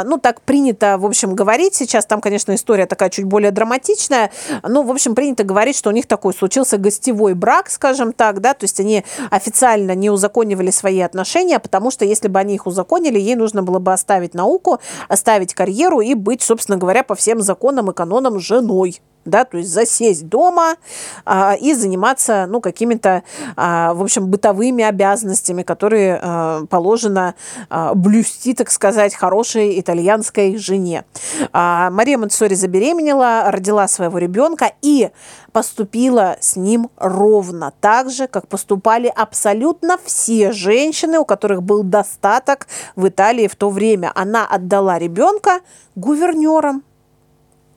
Ну, 0.05 0.19
так 0.19 0.41
принято, 0.41 0.99
в 0.99 1.07
общем, 1.07 1.35
говорить 1.35 1.75
сейчас, 1.75 2.07
там, 2.07 2.21
конечно, 2.21 2.55
история 2.55 2.87
такая 2.87 3.11
чуть 3.11 3.25
более 3.25 3.51
драматичная, 3.51 4.31
ну, 4.63 4.83
в 4.83 4.91
общем, 4.91 5.15
принято 5.15 5.45
говорить, 5.45 5.77
что 5.77 5.91
у 5.91 5.93
них 5.93 6.07
такой 6.07 6.35
случился 6.35 6.79
гостевой 6.79 7.35
брак, 7.35 7.71
скажем 7.71 8.13
так, 8.13 8.41
да, 8.41 8.55
то 8.55 8.65
есть 8.65 8.81
они 8.81 9.05
официально 9.31 9.95
не 9.95 10.11
узаконивали 10.11 10.71
свои 10.71 11.01
отношения, 11.01 11.59
потому 11.59 11.91
что 11.91 12.05
если 12.05 12.29
бы 12.29 12.39
они 12.39 12.55
их 12.55 12.67
узаконили, 12.67 13.19
ей 13.19 13.35
нужно 13.35 13.63
было 13.63 13.79
бы 13.79 13.93
оставить 13.93 14.35
науку, 14.35 14.81
оставить 15.09 15.55
карьеру, 15.57 15.96
карьеру 15.97 16.01
и 16.01 16.15
быть, 16.15 16.43
собственно 16.43 16.79
говоря, 16.79 17.03
по 17.03 17.15
всем 17.15 17.41
законам 17.41 17.91
и 17.91 17.95
канонам 17.95 18.39
женой 18.39 19.01
да, 19.27 19.45
то 19.45 19.59
есть 19.59 19.71
засесть 19.71 20.29
дома 20.29 20.77
а, 21.25 21.55
и 21.61 21.75
заниматься, 21.75 22.47
ну, 22.49 22.61
какими-то, 22.61 23.23
а, 23.57 23.95
в 23.95 24.03
общем, 24.03 24.27
бытовыми 24.29 24.85
обязанностями, 24.85 25.63
которые 25.63 26.19
а, 26.23 26.65
положено 26.67 27.35
а, 27.69 27.95
блюсти, 27.95 28.55
так 28.55 28.71
сказать, 28.71 29.15
хорошей 29.15 29.79
итальянской 29.79 30.57
жене. 30.57 31.05
А, 31.53 31.91
Мария 31.91 32.19
Монтессори 32.19 32.55
забеременела, 32.55 33.51
родила 33.51 33.89
своего 33.89 34.19
ребенка 34.19 34.73
и 34.83 35.11
поступила 35.53 36.37
с 36.41 36.57
ним 36.57 36.91
ровно 36.99 37.73
так 37.81 38.11
же, 38.11 38.27
как 38.27 38.47
поступали 38.47 39.11
абсолютно 39.15 39.97
все 40.05 40.53
женщины, 40.53 41.19
у 41.19 41.25
которых 41.25 41.63
был 41.63 41.83
достаток 41.83 42.67
в 42.95 43.09
Италии 43.09 43.49
в 43.49 43.57
то 43.57 43.71
время. 43.71 44.13
Она 44.15 44.47
отдала 44.47 44.99
ребенка 44.99 45.61
гувернерам 45.95 46.83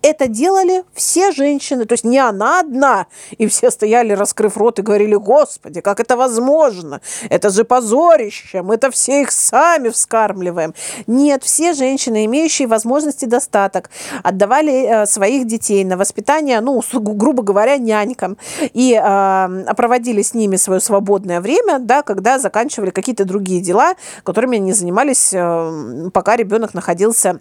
это 0.01 0.27
делали 0.27 0.83
все 0.93 1.31
женщины, 1.31 1.85
то 1.85 1.93
есть 1.93 2.03
не 2.03 2.19
она 2.19 2.61
одна. 2.61 3.07
И 3.37 3.47
все 3.47 3.71
стояли, 3.71 4.13
раскрыв 4.13 4.57
рот, 4.57 4.79
и 4.79 4.81
говорили, 4.81 5.15
Господи, 5.15 5.81
как 5.81 5.99
это 5.99 6.15
возможно? 6.15 7.01
Это 7.29 7.49
же 7.49 7.63
позорище, 7.63 8.61
мы-то 8.61 8.91
все 8.91 9.21
их 9.21 9.31
сами 9.31 9.89
вскармливаем. 9.89 10.73
Нет, 11.07 11.43
все 11.43 11.73
женщины, 11.73 12.25
имеющие 12.25 12.67
возможности 12.67 13.25
достаток, 13.25 13.89
отдавали 14.23 15.03
э, 15.03 15.05
своих 15.05 15.47
детей 15.47 15.83
на 15.83 15.97
воспитание, 15.97 16.61
ну, 16.61 16.81
грубо 16.93 17.43
говоря, 17.43 17.77
нянькам, 17.77 18.37
и 18.73 18.93
э, 18.93 19.73
проводили 19.75 20.21
с 20.21 20.33
ними 20.33 20.55
свое 20.55 20.79
свободное 20.79 21.41
время, 21.41 21.79
да, 21.79 22.01
когда 22.03 22.39
заканчивали 22.39 22.91
какие-то 22.91 23.25
другие 23.25 23.61
дела, 23.61 23.95
которыми 24.23 24.57
они 24.57 24.73
занимались, 24.73 25.31
э, 25.33 26.09
пока 26.13 26.35
ребенок 26.35 26.73
находился 26.73 27.39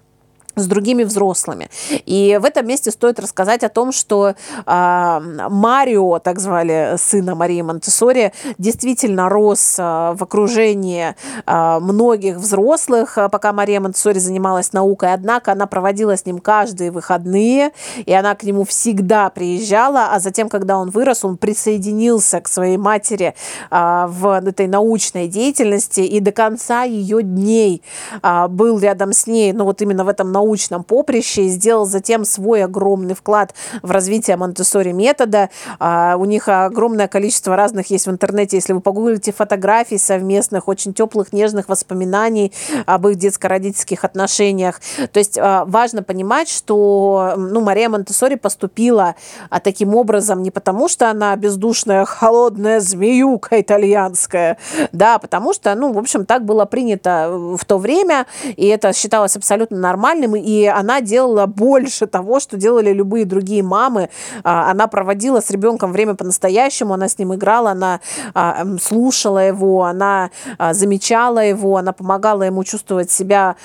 с 0.61 0.67
другими 0.67 1.05
взрослыми. 1.05 1.69
И 2.07 2.39
в 2.41 2.45
этом 2.45 2.67
месте 2.67 2.91
стоит 2.91 3.21
рассказать 3.21 3.65
о 3.65 3.69
том, 3.69 3.93
что 3.93 4.35
э, 4.67 5.21
Марио, 5.51 6.19
так 6.19 6.39
звали 6.41 6.95
сына 6.97 7.35
Марии 7.35 7.63
Монтессори, 7.63 8.33
действительно 8.59 9.29
рос 9.29 9.77
э, 9.79 9.83
в 9.83 10.23
окружении 10.23 11.15
э, 11.47 11.79
многих 11.81 12.37
взрослых, 12.37 13.19
пока 13.31 13.53
Мария 13.53 13.81
Монтессори 13.81 14.19
занималась 14.19 14.73
наукой. 14.73 15.13
Однако 15.13 15.53
она 15.53 15.67
проводила 15.67 16.17
с 16.17 16.27
ним 16.27 16.39
каждые 16.39 16.91
выходные, 16.91 17.73
и 18.05 18.13
она 18.13 18.35
к 18.35 18.43
нему 18.43 18.65
всегда 18.65 19.31
приезжала, 19.31 20.09
а 20.13 20.21
затем, 20.21 20.49
когда 20.49 20.79
он 20.79 20.91
вырос, 20.91 21.25
он 21.25 21.37
присоединился 21.37 22.41
к 22.41 22.49
своей 22.49 22.77
матери 22.77 23.35
э, 23.71 24.07
в 24.09 24.41
этой 24.47 24.67
научной 24.67 25.29
деятельности 25.29 26.01
и 26.01 26.21
до 26.21 26.33
конца 26.33 26.83
ее 26.85 27.23
дней 27.23 27.83
э, 28.23 28.49
был 28.49 28.79
рядом 28.79 29.13
с 29.13 29.27
ней, 29.27 29.53
ну 29.53 29.65
вот 29.65 29.83
именно 29.83 30.05
в 30.05 30.09
этом 30.09 30.33
научном 30.33 30.48
научном 30.49 30.83
поприще 30.83 31.43
и 31.43 31.49
сделал 31.49 31.85
затем 31.85 32.25
свой 32.25 32.65
огромный 32.65 33.15
вклад 33.15 33.55
в 33.83 33.91
развитие 33.91 34.37
Монтессори 34.37 34.93
метода. 34.93 35.51
А, 35.79 36.17
у 36.17 36.25
них 36.25 36.49
огромное 36.49 37.07
количество 37.07 37.55
разных 37.55 37.91
есть 37.91 38.07
в 38.07 38.11
интернете. 38.11 38.57
Если 38.57 38.73
вы 38.73 38.81
погуглите 38.81 39.31
фотографий 39.33 39.99
совместных, 39.99 40.69
очень 40.69 40.95
теплых, 40.95 41.35
нежных 41.35 41.69
воспоминаний 41.69 42.53
об 42.87 43.07
их 43.09 43.17
детско-родительских 43.17 44.05
отношениях. 44.05 44.81
То 45.13 45.19
есть 45.19 45.37
а, 45.39 45.67
важно 45.67 46.03
понимать, 46.03 46.49
что 46.49 47.35
ну, 47.37 47.61
Мария 47.61 47.91
Монтессори 47.91 48.37
поступила 48.37 49.17
а, 49.51 49.61
таким 49.61 49.95
образом 49.95 50.43
не 50.43 50.51
потому, 50.51 50.89
что 50.89 51.11
она 51.11 51.37
бездушная, 51.37 52.07
холодная 52.07 52.81
змеюка 52.81 53.61
итальянская, 53.61 54.57
да, 54.93 55.19
потому 55.19 55.53
что, 55.53 55.75
ну, 55.75 55.93
в 55.93 55.99
общем, 55.99 56.25
так 56.25 56.45
было 56.45 56.65
принято 56.65 57.29
в 57.59 57.65
то 57.67 57.77
время, 57.77 58.27
и 58.57 58.67
это 58.67 58.95
считалось 58.95 59.37
абсолютно 59.37 59.77
нормальным, 59.77 60.38
и 60.41 60.67
она 60.67 61.01
делала 61.01 61.47
больше 61.47 62.07
того, 62.07 62.41
что 62.41 62.57
делали 62.57 62.93
любые 62.93 63.25
другие 63.25 63.63
мамы. 63.63 64.09
А, 64.45 64.71
она 64.71 64.87
проводила 64.87 65.41
с 65.41 65.51
ребенком 65.51 65.93
время 65.93 66.15
по-настоящему, 66.15 66.95
она 66.95 67.09
с 67.09 67.19
ним 67.19 67.35
играла, 67.35 67.71
она 67.71 68.01
а, 68.35 68.65
слушала 68.81 69.39
его, 69.39 69.85
она 69.85 70.31
а, 70.59 70.75
замечала 70.75 71.41
его, 71.45 71.77
она 71.77 71.93
помогала 71.93 72.43
ему 72.43 72.65
чувствовать 72.65 73.11
себя 73.11 73.57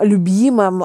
любимым 0.00 0.82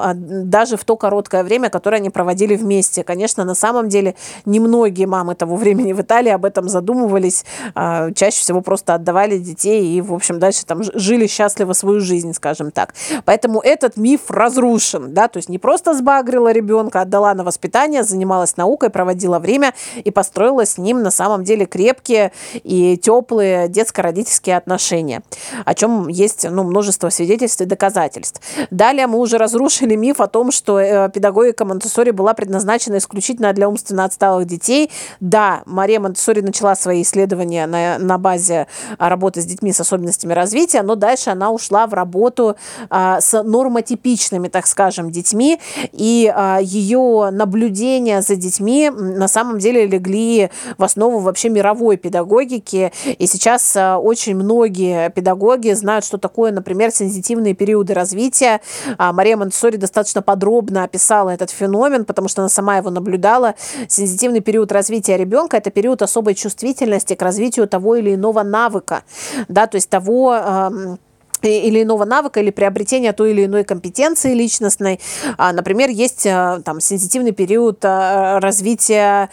даже 0.48 0.76
в 0.76 0.84
то 0.84 0.96
короткое 0.96 1.44
время, 1.44 1.70
которое 1.70 1.96
они 1.98 2.10
проводили 2.10 2.56
вместе. 2.56 3.04
Конечно, 3.04 3.44
на 3.44 3.54
самом 3.54 3.88
деле 3.88 4.14
немногие 4.44 5.06
мамы 5.06 5.34
того 5.34 5.56
времени 5.56 5.92
в 5.92 6.00
Италии 6.00 6.30
об 6.30 6.44
этом 6.44 6.68
задумывались, 6.68 7.44
чаще 7.74 8.40
всего 8.40 8.60
просто 8.60 8.94
отдавали 8.94 9.38
детей 9.38 9.96
и, 9.96 10.00
в 10.00 10.12
общем, 10.12 10.38
дальше 10.38 10.66
там 10.66 10.82
жили 10.82 11.26
счастливо 11.26 11.72
свою 11.72 12.00
жизнь, 12.00 12.32
скажем 12.32 12.70
так. 12.70 12.94
Поэтому 13.24 13.60
этот 13.60 13.96
миф 13.96 14.30
разрушен 14.30 15.03
да, 15.12 15.28
то 15.28 15.38
есть 15.38 15.48
не 15.48 15.58
просто 15.58 15.94
сбагрила 15.94 16.52
ребенка, 16.52 17.02
отдала 17.02 17.34
на 17.34 17.44
воспитание, 17.44 18.02
занималась 18.02 18.56
наукой, 18.56 18.90
проводила 18.90 19.38
время 19.38 19.74
и 20.02 20.10
построила 20.10 20.64
с 20.64 20.78
ним 20.78 21.02
на 21.02 21.10
самом 21.10 21.44
деле 21.44 21.66
крепкие 21.66 22.32
и 22.62 22.96
теплые 22.96 23.68
детско-родительские 23.68 24.56
отношения, 24.56 25.22
о 25.64 25.74
чем 25.74 26.08
есть 26.08 26.48
ну, 26.48 26.64
множество 26.64 27.08
свидетельств 27.10 27.60
и 27.60 27.64
доказательств. 27.64 28.40
Далее 28.70 29.06
мы 29.06 29.18
уже 29.18 29.38
разрушили 29.38 29.94
миф 29.94 30.20
о 30.20 30.26
том, 30.26 30.50
что 30.50 30.78
э, 30.78 31.10
педагогика 31.10 31.64
Монтессори 31.64 32.10
была 32.10 32.34
предназначена 32.34 32.98
исключительно 32.98 33.52
для 33.52 33.68
умственно 33.68 34.04
отсталых 34.04 34.46
детей. 34.46 34.90
Да, 35.20 35.62
Мария 35.66 36.00
Монтессори 36.00 36.40
начала 36.40 36.76
свои 36.76 37.02
исследования 37.02 37.66
на, 37.66 37.98
на 37.98 38.18
базе 38.18 38.66
работы 38.98 39.40
с 39.40 39.44
детьми 39.44 39.72
с 39.72 39.80
особенностями 39.80 40.32
развития, 40.32 40.82
но 40.82 40.94
дальше 40.94 41.30
она 41.30 41.50
ушла 41.50 41.86
в 41.86 41.94
работу 41.94 42.56
а, 42.90 43.20
с 43.20 43.42
нормотипичными, 43.42 44.48
так 44.48 44.66
скажем, 44.66 44.93
скажем, 44.94 45.10
детьми, 45.10 45.58
и 45.92 46.32
а, 46.34 46.58
ее 46.60 47.30
наблюдения 47.32 48.22
за 48.22 48.36
детьми 48.36 48.90
на 48.90 49.28
самом 49.28 49.58
деле 49.58 49.86
легли 49.86 50.50
в 50.78 50.84
основу 50.84 51.18
вообще 51.18 51.48
мировой 51.48 51.96
педагогики, 51.96 52.92
и 53.04 53.26
сейчас 53.26 53.76
а, 53.76 53.98
очень 53.98 54.36
многие 54.36 55.10
педагоги 55.10 55.72
знают, 55.72 56.04
что 56.04 56.18
такое, 56.18 56.52
например, 56.52 56.90
сензитивные 56.90 57.54
периоды 57.54 57.94
развития. 57.94 58.60
А, 58.98 59.12
Мария 59.12 59.36
Монтессори 59.36 59.76
достаточно 59.76 60.22
подробно 60.22 60.84
описала 60.84 61.30
этот 61.30 61.50
феномен, 61.50 62.04
потому 62.04 62.28
что 62.28 62.42
она 62.42 62.48
сама 62.48 62.76
его 62.76 62.90
наблюдала. 62.90 63.54
Сензитивный 63.88 64.40
период 64.40 64.70
развития 64.70 65.16
ребенка– 65.16 65.56
это 65.58 65.70
период 65.70 66.02
особой 66.02 66.34
чувствительности 66.34 67.14
к 67.14 67.22
развитию 67.22 67.66
того 67.66 67.96
или 67.96 68.14
иного 68.14 68.42
навыка, 68.42 69.02
да, 69.48 69.66
то 69.66 69.76
есть 69.76 69.90
того, 69.90 70.98
или 71.48 71.82
иного 71.82 72.04
навыка 72.04 72.40
или 72.40 72.50
приобретения 72.50 73.12
той 73.12 73.32
или 73.32 73.44
иной 73.44 73.64
компетенции 73.64 74.34
личностной. 74.34 75.00
А, 75.38 75.52
например, 75.52 75.90
есть 75.90 76.26
а, 76.26 76.60
там 76.64 76.80
сенситивный 76.80 77.32
период 77.32 77.84
а, 77.84 78.40
развития 78.40 79.30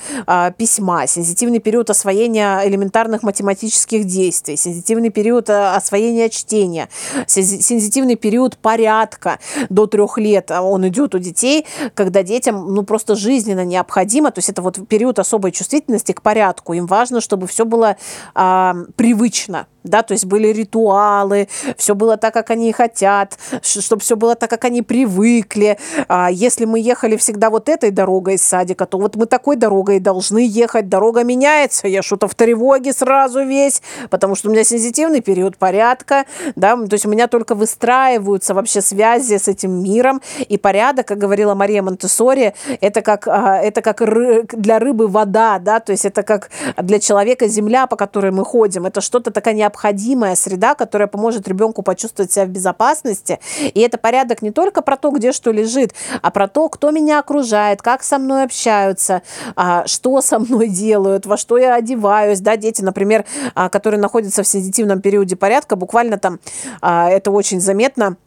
письма, 0.58 1.08
сенситивный 1.08 1.60
период 1.60 1.90
освоения 1.90 2.62
элементарных 2.66 3.24
математических 3.24 4.06
действий, 4.06 4.56
сенситивный 4.56 5.10
период 5.10 5.50
освоения 5.50 6.30
чтения, 6.30 6.90
сенситивный 7.28 8.16
период 8.16 8.58
порядка 8.58 9.40
до 9.70 9.88
трех 9.88 10.18
лет. 10.18 10.52
Он 10.52 10.88
идет 10.88 11.16
у 11.16 11.20
детей, 11.20 11.66
когда 11.94 12.24
детям 12.24 12.74
ну, 12.74 12.84
просто 12.84 13.16
жизненно 13.16 13.66
необходимо, 13.66 14.32
то 14.32 14.40
есть 14.40 14.50
это 14.50 14.62
вот 14.62 14.88
период 14.88 15.20
особой 15.20 15.52
чувствительности 15.52 16.12
к 16.12 16.22
порядку. 16.22 16.74
Им 16.74 16.86
важно, 16.86 17.22
чтобы 17.22 17.48
все 17.48 17.66
было 17.66 17.98
а, 18.34 18.76
привычно, 18.96 19.68
да, 19.84 20.04
то 20.04 20.14
есть 20.14 20.26
были 20.26 20.48
ритуалы, 20.48 21.48
все 21.78 21.96
было 21.96 22.18
так, 22.18 22.34
как 22.34 22.50
они 22.52 22.72
хотят, 22.72 23.38
чтобы 23.62 24.02
все 24.02 24.16
было 24.16 24.36
так, 24.36 24.50
как 24.50 24.66
они 24.66 24.82
привыкли. 24.82 25.78
А 26.08 26.30
если 26.32 26.66
мы 26.66 26.80
ехали 26.80 27.18
всегда 27.18 27.50
вот 27.50 27.70
этой 27.70 27.92
дорогой 27.92 28.36
из 28.36 28.44
садика, 28.44 28.86
то 28.86 28.98
вот 28.98 29.16
мы 29.16 29.26
такой 29.26 29.56
дорогой 29.56 30.00
должны 30.00 30.40
ехать. 30.48 30.90
Дорога 30.90 31.24
меняется, 31.24 31.88
я 31.88 32.02
что-то 32.02 32.28
в 32.28 32.36
тревоге 32.36 32.94
сразу 32.94 33.44
весь, 33.44 33.82
потому 34.10 34.36
что 34.36 34.50
у 34.50 34.52
меня 34.52 34.64
сензитивный 34.64 35.22
период 35.22 35.58
порядка, 35.58 36.26
да, 36.56 36.76
то 36.76 36.94
есть 36.94 37.06
у 37.06 37.10
меня 37.10 37.28
только 37.28 37.56
выстраиваются 37.56 38.54
вообще 38.54 38.82
связи 38.82 39.38
с 39.38 39.48
этим 39.48 39.84
миром, 39.84 40.22
и 40.48 40.58
порядок, 40.58 41.08
как 41.08 41.18
говорила 41.18 41.56
Мария 41.56 41.82
Монтессори, 41.82 42.54
это 42.82 43.02
как, 43.02 43.28
а, 43.28 43.58
это 43.58 43.82
как 43.82 44.02
для 44.02 44.80
рыбы 44.80 45.08
вода, 45.08 45.60
да, 45.60 45.80
то 45.80 45.92
есть 45.92 46.06
это 46.06 46.24
как 46.24 46.50
для 46.78 47.00
человека 47.00 47.48
земля, 47.48 47.88
по 47.88 47.96
которой 47.96 48.32
мы 48.32 48.44
ходим, 48.44 48.86
это 48.86 49.02
что-то 49.02 49.32
такая 49.32 49.54
необходимая 49.72 50.36
среда, 50.36 50.76
которая 50.76 51.08
поможет 51.08 51.48
ребенку 51.48 51.82
почувствовать 51.82 52.32
себя 52.32 52.46
в 52.46 52.50
безопасности. 52.50 53.40
И 53.60 53.80
это 53.80 53.98
порядок 53.98 54.42
не 54.42 54.52
только 54.52 54.82
про 54.82 54.98
то, 54.98 55.12
где 55.12 55.32
что 55.32 55.52
лежит, 55.52 55.94
а 56.22 56.30
про 56.30 56.48
то, 56.48 56.68
кто 56.68 56.92
меня 56.92 57.20
окружает, 57.20 57.82
как 57.82 58.04
со 58.04 58.18
мной 58.18 58.44
общаются, 58.44 59.22
а, 59.56 59.88
что 59.88 60.22
со 60.22 60.40
мной 60.40 60.68
делают, 60.68 61.26
во 61.26 61.38
что 61.38 61.58
я 61.58 61.76
одеваюсь. 61.76 62.42
Да, 62.42 62.58
дети, 62.58 62.82
например, 62.82 63.26
а, 63.56 63.70
которые 63.70 64.00
находятся 64.00 64.44
в 64.44 64.48
сенситивном 64.48 65.02
периоде 65.02 65.36
порядка, 65.36 65.76
буквально 65.76 66.18
там 66.18 66.40
а, 66.82 67.10
это 67.10 67.32
очень 67.32 67.62
заметно– 67.62 68.18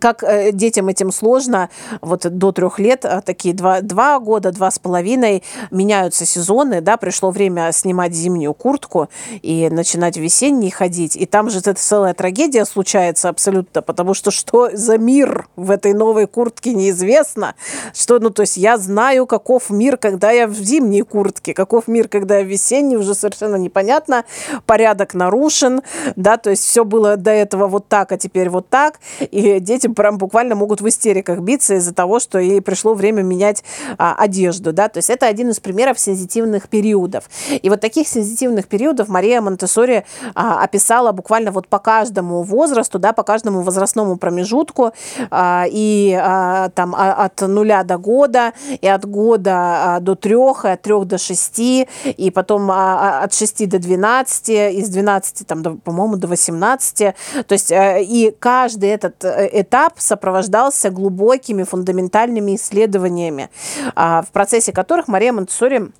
как 0.00 0.22
э, 0.22 0.52
детям 0.52 0.88
этим 0.88 1.12
сложно, 1.12 1.70
вот 2.00 2.26
до 2.26 2.52
трех 2.52 2.78
лет, 2.78 3.04
а, 3.04 3.20
такие 3.20 3.54
два, 3.54 3.80
два 3.80 4.18
года, 4.18 4.52
два 4.52 4.70
с 4.70 4.78
половиной, 4.78 5.42
меняются 5.70 6.24
сезоны, 6.24 6.80
да, 6.80 6.96
пришло 6.96 7.30
время 7.30 7.70
снимать 7.72 8.14
зимнюю 8.14 8.54
куртку 8.54 9.08
и 9.42 9.68
начинать 9.70 10.16
весенний 10.16 10.70
ходить, 10.70 11.16
и 11.16 11.26
там 11.26 11.50
же 11.50 11.58
это 11.58 11.74
целая 11.74 12.14
трагедия 12.14 12.64
случается 12.64 13.28
абсолютно, 13.28 13.82
потому 13.82 14.14
что 14.14 14.30
что 14.30 14.70
за 14.72 14.98
мир 14.98 15.48
в 15.56 15.70
этой 15.70 15.92
новой 15.92 16.26
куртке 16.26 16.72
неизвестно, 16.74 17.54
что, 17.94 18.18
ну, 18.18 18.30
то 18.30 18.42
есть 18.42 18.56
я 18.56 18.78
знаю, 18.78 19.26
каков 19.26 19.70
мир, 19.70 19.96
когда 19.96 20.30
я 20.30 20.46
в 20.46 20.54
зимней 20.54 21.02
куртке, 21.02 21.54
каков 21.54 21.88
мир, 21.88 22.08
когда 22.08 22.38
я 22.38 22.44
в 22.44 22.48
весенней, 22.48 22.96
уже 22.96 23.14
совершенно 23.14 23.56
непонятно, 23.56 24.24
порядок 24.66 25.14
нарушен, 25.14 25.82
да, 26.16 26.36
то 26.36 26.50
есть 26.50 26.64
все 26.64 26.84
было 26.84 27.16
до 27.16 27.30
этого 27.30 27.66
вот 27.66 27.88
так, 27.88 28.12
а 28.12 28.18
теперь 28.18 28.48
вот 28.48 28.68
так, 28.68 29.00
и 29.20 29.60
дети 29.60 29.75
дети 29.76 29.92
прям 29.92 30.18
буквально 30.18 30.54
могут 30.54 30.80
в 30.80 30.88
истериках 30.88 31.40
биться 31.40 31.74
из-за 31.74 31.94
того, 31.94 32.18
что 32.18 32.38
ей 32.38 32.60
пришло 32.60 32.94
время 32.94 33.22
менять 33.22 33.62
а, 33.98 34.14
одежду, 34.18 34.72
да, 34.72 34.88
то 34.88 34.98
есть 34.98 35.10
это 35.10 35.26
один 35.26 35.50
из 35.50 35.60
примеров 35.60 35.98
сензитивных 35.98 36.68
периодов. 36.68 37.24
И 37.50 37.68
вот 37.68 37.80
таких 37.80 38.08
сензитивных 38.08 38.66
периодов 38.66 39.08
Мария 39.08 39.40
Монтессори 39.40 40.04
а, 40.34 40.62
описала 40.62 41.12
буквально 41.12 41.50
вот 41.50 41.68
по 41.68 41.78
каждому 41.78 42.42
возрасту, 42.42 42.98
да, 42.98 43.12
по 43.12 43.22
каждому 43.22 43.62
возрастному 43.62 44.16
промежутку, 44.16 44.92
а, 45.30 45.66
и 45.68 46.18
а, 46.18 46.70
там 46.70 46.94
а, 46.96 47.12
от 47.24 47.40
нуля 47.42 47.84
до 47.84 47.98
года, 47.98 48.52
и 48.80 48.88
от 48.88 49.04
года 49.04 49.96
а, 49.96 50.00
до 50.00 50.14
трех, 50.14 50.64
и 50.64 50.68
от 50.68 50.82
трех 50.82 51.06
до 51.06 51.18
шести, 51.18 51.88
и 52.04 52.30
потом 52.30 52.70
а, 52.70 53.20
а 53.20 53.24
от 53.24 53.34
шести 53.34 53.66
до 53.66 53.78
двенадцати, 53.78 54.72
из 54.72 54.88
двенадцати 54.88 55.42
там, 55.42 55.78
по-моему, 55.78 56.16
до 56.16 56.28
восемнадцати, 56.28 57.14
то 57.46 57.52
есть 57.52 57.72
а, 57.72 57.98
и 57.98 58.30
каждый 58.30 58.88
этот 58.88 59.24
э, 59.24 59.48
этап 59.66 59.98
сопровождался 59.98 60.90
глубокими 60.90 61.64
фундаментальными 61.64 62.56
исследованиями, 62.56 63.50
а, 63.94 64.22
в 64.22 64.28
процессе 64.28 64.72
которых 64.72 65.08
Мария 65.08 65.32
Монтессори 65.32 65.90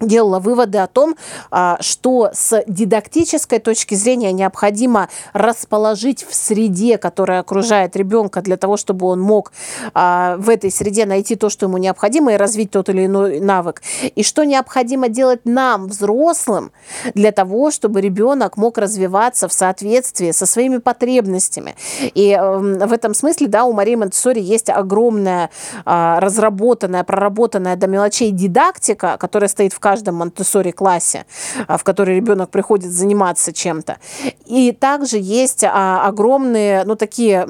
делала 0.00 0.38
выводы 0.38 0.78
о 0.78 0.86
том, 0.86 1.16
а, 1.50 1.78
что 1.80 2.30
с 2.32 2.62
дидактической 2.66 3.58
точки 3.58 3.94
зрения 3.94 4.32
необходимо 4.32 5.08
расположить 5.32 6.26
в 6.28 6.34
среде, 6.34 6.98
которая 6.98 7.40
окружает 7.40 7.96
ребенка, 7.96 8.42
для 8.42 8.56
того, 8.56 8.76
чтобы 8.76 9.06
он 9.06 9.20
мог 9.20 9.52
а, 9.94 10.36
в 10.38 10.48
этой 10.48 10.70
среде 10.70 11.06
найти 11.06 11.36
то, 11.36 11.48
что 11.48 11.66
ему 11.66 11.78
необходимо, 11.78 12.32
и 12.32 12.36
развить 12.36 12.70
тот 12.70 12.88
или 12.88 13.06
иной 13.06 13.40
навык. 13.40 13.82
И 14.14 14.22
что 14.22 14.44
необходимо 14.44 15.08
делать 15.08 15.40
нам, 15.44 15.86
взрослым, 15.86 16.72
для 17.14 17.32
того, 17.32 17.70
чтобы 17.70 18.00
ребенок 18.00 18.56
мог 18.56 18.78
развиваться 18.78 19.48
в 19.48 19.52
соответствии 19.52 20.32
со 20.32 20.46
своими 20.46 20.78
потребностями. 20.78 21.76
И 22.14 22.30
эм, 22.30 22.78
в 22.78 22.92
этом 22.92 23.14
смысле, 23.14 23.48
да, 23.48 23.64
у 23.64 23.72
Марии 23.72 23.94
Монтессори 23.94 24.40
есть 24.40 24.70
огромная 24.70 25.50
а, 25.84 26.20
разработанная, 26.20 27.04
проработанная 27.04 27.76
до 27.76 27.86
мелочей 27.86 28.30
дидактика, 28.30 29.16
которая 29.18 29.48
стоит 29.48 29.72
в 29.72 29.80
каждом 29.84 30.14
Монтессори 30.14 30.70
классе, 30.70 31.26
а, 31.68 31.76
в 31.76 31.84
который 31.84 32.16
ребенок 32.16 32.48
приходит 32.48 32.90
заниматься 32.90 33.52
чем-то. 33.52 33.98
И 34.46 34.72
также 34.72 35.18
есть 35.18 35.62
а, 35.62 36.06
огромные, 36.08 36.84
ну, 36.84 36.96
такие, 36.96 37.46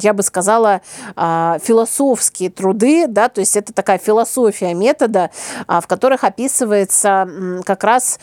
я 0.00 0.14
бы 0.14 0.22
сказала, 0.22 0.80
а, 1.14 1.58
философские 1.62 2.48
труды, 2.48 3.06
да, 3.06 3.28
то 3.28 3.40
есть 3.40 3.54
это 3.54 3.74
такая 3.74 3.98
философия 3.98 4.72
метода, 4.72 5.30
в 5.68 5.86
которых 5.86 6.24
описывается 6.24 7.28
как 7.66 7.84
раз 7.84 8.18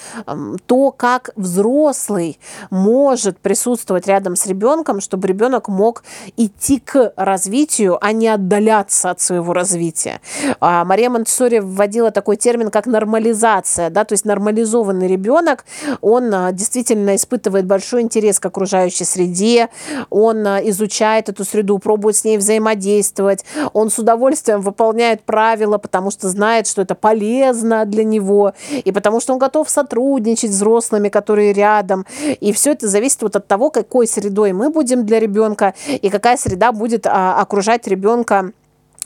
то, 0.66 0.92
как 0.92 1.30
взрослый 1.36 2.40
может 2.72 3.38
присутствовать 3.38 4.08
рядом 4.08 4.36
с 4.36 4.48
ребенком, 4.48 5.02
чтобы 5.02 5.28
ребенок 5.28 5.68
мог 5.68 6.04
идти 6.36 6.80
к 6.80 7.14
развитию, 7.16 8.04
а 8.04 8.12
не 8.12 8.28
отдаляться 8.28 9.12
от 9.12 9.22
своего 9.22 9.54
развития. 9.54 10.20
Мария 10.60 11.12
Монтессори 11.12 11.60
вводила 11.60 12.10
такой 12.10 12.38
термин, 12.38 12.72
как 12.72 12.88
нормализация 12.88 13.51
нормализация, 13.52 13.90
да, 13.90 14.04
то 14.04 14.14
есть 14.14 14.26
нормализованный 14.26 15.08
ребенок, 15.08 15.66
он 16.02 16.34
а, 16.34 16.52
действительно 16.52 17.16
испытывает 17.16 17.66
большой 17.66 18.02
интерес 18.02 18.40
к 18.40 18.46
окружающей 18.46 19.06
среде, 19.06 19.70
он 20.10 20.46
а, 20.48 20.60
изучает 20.70 21.30
эту 21.30 21.44
среду, 21.44 21.80
пробует 21.80 22.16
с 22.16 22.24
ней 22.24 22.38
взаимодействовать, 22.38 23.46
он 23.74 23.90
с 23.90 24.00
удовольствием 24.00 24.62
выполняет 24.62 25.24
правила, 25.24 25.78
потому 25.78 26.12
что 26.12 26.30
знает, 26.30 26.68
что 26.68 26.82
это 26.82 26.96
полезно 26.96 27.86
для 27.86 28.04
него, 28.04 28.54
и 28.72 28.92
потому 28.92 29.20
что 29.20 29.34
он 29.34 29.40
готов 29.40 29.70
сотрудничать 29.70 30.52
с 30.52 30.56
взрослыми, 30.56 31.10
которые 31.10 31.54
рядом. 31.54 32.06
И 32.40 32.52
все 32.54 32.72
это 32.72 32.88
зависит 32.88 33.22
вот 33.22 33.36
от 33.36 33.48
того, 33.48 33.70
какой 33.70 34.08
средой 34.08 34.54
мы 34.54 34.70
будем 34.70 35.06
для 35.06 35.20
ребенка 35.20 35.74
и 35.88 36.10
какая 36.10 36.38
среда 36.38 36.72
будет 36.72 37.06
а, 37.08 37.40
окружать 37.42 37.88
ребенка 37.88 38.52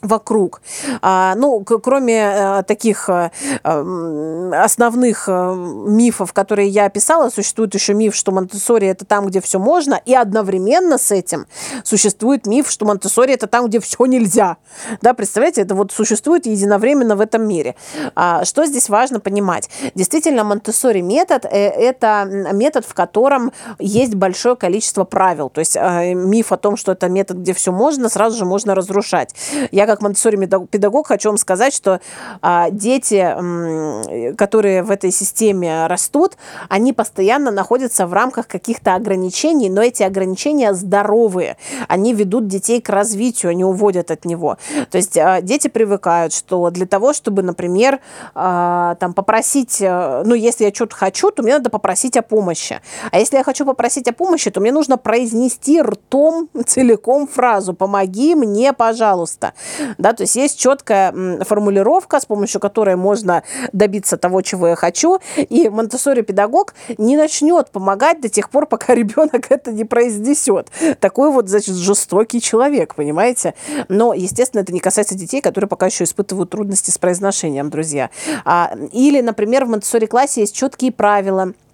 вокруг. 0.07 0.61
А, 1.01 1.35
ну, 1.35 1.63
кроме 1.63 2.25
а, 2.25 2.63
таких 2.63 3.09
а, 3.09 3.31
основных 3.63 5.25
а, 5.27 5.53
мифов, 5.53 6.33
которые 6.33 6.69
я 6.69 6.85
описала, 6.85 7.29
существует 7.29 7.73
еще 7.73 7.93
миф, 7.93 8.15
что 8.15 8.31
Монтессори 8.31 8.87
это 8.87 9.05
там, 9.05 9.27
где 9.27 9.41
все 9.41 9.59
можно, 9.59 9.99
и 10.05 10.13
одновременно 10.13 10.97
с 10.97 11.11
этим 11.11 11.47
существует 11.83 12.47
миф, 12.47 12.69
что 12.69 12.85
Монтессори 12.85 13.33
это 13.33 13.47
там, 13.47 13.67
где 13.67 13.79
все 13.79 14.05
нельзя. 14.05 14.57
Да, 15.01 15.13
представляете, 15.13 15.61
это 15.61 15.75
вот 15.75 15.91
существует 15.91 16.45
единовременно 16.45 17.15
в 17.15 17.21
этом 17.21 17.47
мире. 17.47 17.75
А, 18.15 18.45
что 18.45 18.65
здесь 18.65 18.89
важно 18.89 19.19
понимать? 19.19 19.69
Действительно, 19.95 20.43
Монтессори 20.43 21.01
метод 21.01 21.45
э, 21.45 21.49
это 21.49 22.25
метод, 22.25 22.85
в 22.85 22.93
котором 22.93 23.51
есть 23.79 24.15
большое 24.15 24.55
количество 24.55 25.03
правил. 25.03 25.49
То 25.49 25.59
есть 25.59 25.75
миф 25.75 26.51
о 26.51 26.57
том, 26.57 26.77
что 26.77 26.91
это 26.91 27.09
метод, 27.09 27.37
где 27.37 27.53
все 27.53 27.71
можно, 27.71 28.09
сразу 28.09 28.37
же 28.37 28.45
можно 28.45 28.75
разрушать. 28.75 29.35
Я 29.71 29.85
как 29.95 30.01
Монтессори 30.01 30.35
педагог 30.65 31.07
хочу 31.07 31.29
вам 31.29 31.37
сказать, 31.37 31.73
что 31.73 32.01
а, 32.41 32.69
дети, 32.69 34.35
которые 34.35 34.83
в 34.83 34.91
этой 34.91 35.11
системе 35.11 35.87
растут, 35.87 36.33
они 36.67 36.91
постоянно 36.91 37.49
находятся 37.49 38.07
в 38.07 38.13
рамках 38.13 38.47
каких-то 38.47 38.95
ограничений, 38.95 39.69
но 39.69 39.81
эти 39.81 40.03
ограничения 40.03 40.73
здоровые. 40.73 41.55
Они 41.87 42.13
ведут 42.13 42.47
детей 42.47 42.81
к 42.81 42.89
развитию, 42.89 43.51
они 43.51 43.63
уводят 43.63 44.11
от 44.11 44.25
него. 44.25 44.57
То 44.91 44.97
есть 44.97 45.17
а, 45.17 45.41
дети 45.41 45.69
привыкают, 45.69 46.33
что 46.33 46.69
для 46.71 46.85
того, 46.85 47.13
чтобы, 47.13 47.41
например, 47.41 48.01
а, 48.33 48.95
там 48.95 49.13
попросить, 49.13 49.81
э, 49.81 50.23
ну, 50.25 50.35
если 50.35 50.65
я 50.65 50.73
что-то 50.73 50.95
хочу, 50.97 51.31
то 51.31 51.41
мне 51.41 51.53
надо 51.53 51.69
попросить 51.69 52.17
о 52.17 52.21
помощи. 52.21 52.81
А 53.11 53.19
если 53.19 53.37
я 53.37 53.43
хочу 53.45 53.65
попросить 53.65 54.09
о 54.09 54.13
помощи, 54.13 54.51
то 54.51 54.59
мне 54.59 54.73
нужно 54.73 54.97
произнести 54.97 55.81
ртом 55.81 56.49
целиком 56.65 57.27
фразу 57.27 57.73
«помоги 57.73 58.35
мне, 58.35 58.73
пожалуйста». 58.73 59.53
Да, 59.97 60.13
то 60.13 60.23
есть 60.23 60.35
есть 60.35 60.59
четкая 60.59 61.13
формулировка, 61.43 62.19
с 62.19 62.25
помощью 62.25 62.59
которой 62.61 62.95
можно 62.95 63.43
добиться 63.73 64.17
того, 64.17 64.41
чего 64.41 64.69
я 64.69 64.75
хочу, 64.75 65.19
и 65.37 65.69
Монтессори 65.69 66.21
педагог 66.21 66.73
не 66.97 67.17
начнет 67.17 67.69
помогать 67.69 68.21
до 68.21 68.29
тех 68.29 68.49
пор, 68.49 68.65
пока 68.65 68.95
ребенок 68.95 69.47
это 69.49 69.71
не 69.71 69.85
произнесет. 69.85 70.69
Такой 70.99 71.31
вот, 71.31 71.49
значит, 71.49 71.75
жестокий 71.75 72.41
человек, 72.41 72.95
понимаете? 72.95 73.55
Но, 73.89 74.13
естественно, 74.13 74.61
это 74.61 74.73
не 74.73 74.79
касается 74.79 75.15
детей, 75.15 75.41
которые 75.41 75.67
пока 75.67 75.87
еще 75.87 76.03
испытывают 76.03 76.49
трудности 76.49 76.91
с 76.91 76.97
произношением, 76.97 77.69
друзья. 77.69 78.09
А, 78.43 78.73
или, 78.91 79.21
например, 79.21 79.65
в 79.65 79.69
Монтессори 79.69 80.05
классе 80.05 80.41
есть 80.41 80.55
четкие 80.55 80.91
правила– 80.91 81.53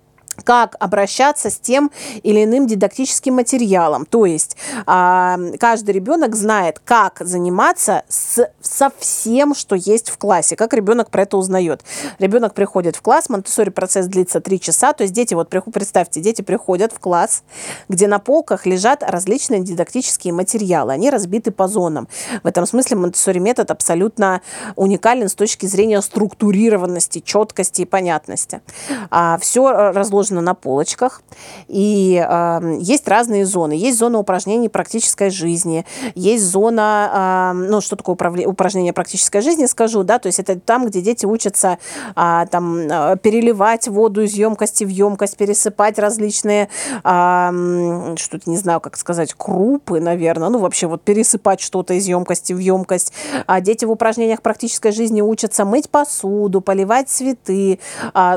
как 0.41 0.75
обращаться 0.79 1.49
с 1.49 1.57
тем 1.59 1.91
или 2.23 2.43
иным 2.43 2.67
дидактическим 2.67 3.35
материалом. 3.35 4.05
То 4.05 4.25
есть 4.25 4.57
а, 4.85 5.37
каждый 5.59 5.91
ребенок 5.91 6.35
знает, 6.35 6.79
как 6.79 7.19
заниматься 7.21 8.03
с, 8.07 8.49
со 8.61 8.91
всем, 8.97 9.53
что 9.55 9.75
есть 9.75 10.09
в 10.09 10.17
классе, 10.17 10.55
как 10.55 10.73
ребенок 10.73 11.09
про 11.09 11.23
это 11.23 11.37
узнает. 11.37 11.83
Ребенок 12.19 12.53
приходит 12.53 12.95
в 12.95 13.01
класс, 13.01 13.29
монтессори 13.29 13.69
процесс 13.69 14.07
длится 14.07 14.41
3 14.41 14.59
часа, 14.59 14.93
то 14.93 15.03
есть 15.03 15.13
дети, 15.13 15.33
вот 15.33 15.49
представьте, 15.49 16.21
дети 16.21 16.41
приходят 16.41 16.93
в 16.93 16.99
класс, 16.99 17.43
где 17.89 18.07
на 18.07 18.19
полках 18.19 18.65
лежат 18.65 19.03
различные 19.03 19.61
дидактические 19.61 20.33
материалы, 20.33 20.93
они 20.93 21.09
разбиты 21.09 21.51
по 21.51 21.67
зонам. 21.67 22.07
В 22.43 22.47
этом 22.47 22.65
смысле 22.65 22.97
монтессори 22.97 23.39
метод 23.39 23.71
абсолютно 23.71 24.41
уникален 24.75 25.29
с 25.29 25.35
точки 25.35 25.65
зрения 25.65 26.01
структурированности, 26.01 27.19
четкости 27.19 27.81
и 27.81 27.85
понятности. 27.85 28.61
А, 29.09 29.37
все 29.39 29.71
разложено 29.91 30.30
расположена 30.31 30.41
на 30.41 30.53
полочках. 30.53 31.21
И 31.67 32.23
э, 32.27 32.77
есть 32.79 33.07
разные 33.07 33.45
зоны. 33.45 33.73
Есть 33.73 33.99
зона 33.99 34.19
упражнений 34.19 34.69
практической 34.69 35.29
жизни, 35.29 35.85
есть 36.15 36.43
зона, 36.43 37.53
э, 37.53 37.67
ну, 37.69 37.81
что 37.81 37.95
такое 37.95 38.15
упражнение 38.45 38.93
практической 38.93 39.41
жизни, 39.41 39.65
скажу, 39.67 40.03
да, 40.03 40.19
то 40.19 40.27
есть 40.27 40.39
это 40.39 40.59
там, 40.59 40.85
где 40.87 41.01
дети 41.01 41.25
учатся 41.25 41.77
э, 42.15 42.45
там, 42.49 42.87
переливать 43.19 43.87
воду 43.87 44.21
из 44.21 44.33
емкости 44.33 44.85
в 44.85 44.89
емкость, 44.89 45.37
пересыпать 45.37 45.99
различные, 45.99 46.69
э, 47.03 48.15
что-то 48.17 48.49
не 48.49 48.57
знаю, 48.57 48.79
как 48.79 48.97
сказать, 48.97 49.33
крупы, 49.33 49.99
наверное, 49.99 50.49
ну, 50.49 50.59
вообще 50.59 50.87
вот 50.87 51.01
пересыпать 51.01 51.61
что-то 51.61 51.93
из 51.93 52.07
емкости 52.07 52.53
в 52.53 52.59
емкость. 52.59 53.13
А 53.47 53.61
дети 53.61 53.85
в 53.85 53.91
упражнениях 53.91 54.41
практической 54.41 54.91
жизни 54.91 55.21
учатся 55.21 55.65
мыть 55.65 55.89
посуду, 55.89 56.61
поливать 56.61 57.09
цветы, 57.09 57.79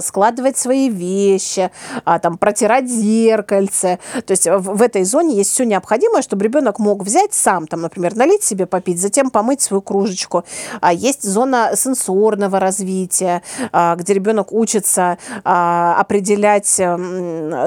складывать 0.01 0.57
свои 0.57 0.89
вещи, 0.89 1.71
а, 2.05 2.19
там, 2.19 2.39
протирать 2.39 2.89
зеркальце. 2.89 3.99
То 4.27 4.33
есть 4.33 4.47
в, 4.47 4.77
в 4.77 4.83
этой 4.83 5.05
зоне 5.05 5.37
есть 5.37 5.51
все 5.51 5.65
необходимое, 5.65 6.23
чтобы 6.23 6.45
ребенок 6.45 6.79
мог 6.79 7.03
взять 7.05 7.35
сам, 7.35 7.67
там, 7.67 7.81
например, 7.81 8.17
налить 8.17 8.43
себе 8.43 8.67
попить, 8.67 9.01
затем 9.01 9.31
помыть 9.31 9.61
свою 9.61 9.81
кружечку. 9.81 10.45
А 10.81 10.93
есть 10.93 11.23
зона 11.23 11.73
сенсорного 11.77 12.61
развития, 12.61 13.43
а, 13.73 13.97
где 13.97 14.15
ребенок 14.15 14.53
учится 14.53 15.19
а, 15.45 15.97
определять 15.99 16.81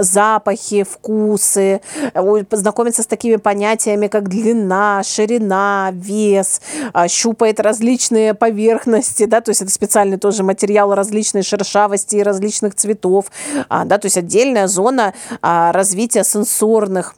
запахи, 0.02 0.84
вкусы, 0.84 1.82
познакомиться 2.50 3.04
с 3.04 3.08
такими 3.08 3.36
понятиями, 3.38 4.08
как 4.08 4.30
длина, 4.30 5.02
ширина, 5.04 5.90
вес, 5.94 6.62
а, 6.94 7.08
щупает 7.08 7.60
различные 7.60 8.34
поверхности, 8.34 9.26
да, 9.26 9.42
то 9.42 9.50
есть 9.50 9.62
это 9.62 9.72
специальный 9.72 10.18
тоже 10.18 10.44
материал 10.44 10.94
различной 10.94 11.44
шершавости 11.44 12.18
и 12.18 12.24
различных 12.24 12.76
цветов, 12.76 13.26
а, 13.70 13.86
да, 13.98 14.02
то 14.02 14.06
есть 14.06 14.18
отдельная 14.18 14.68
зона 14.68 15.14
а, 15.42 15.72
развития 15.72 16.24
сенсорных 16.24 17.16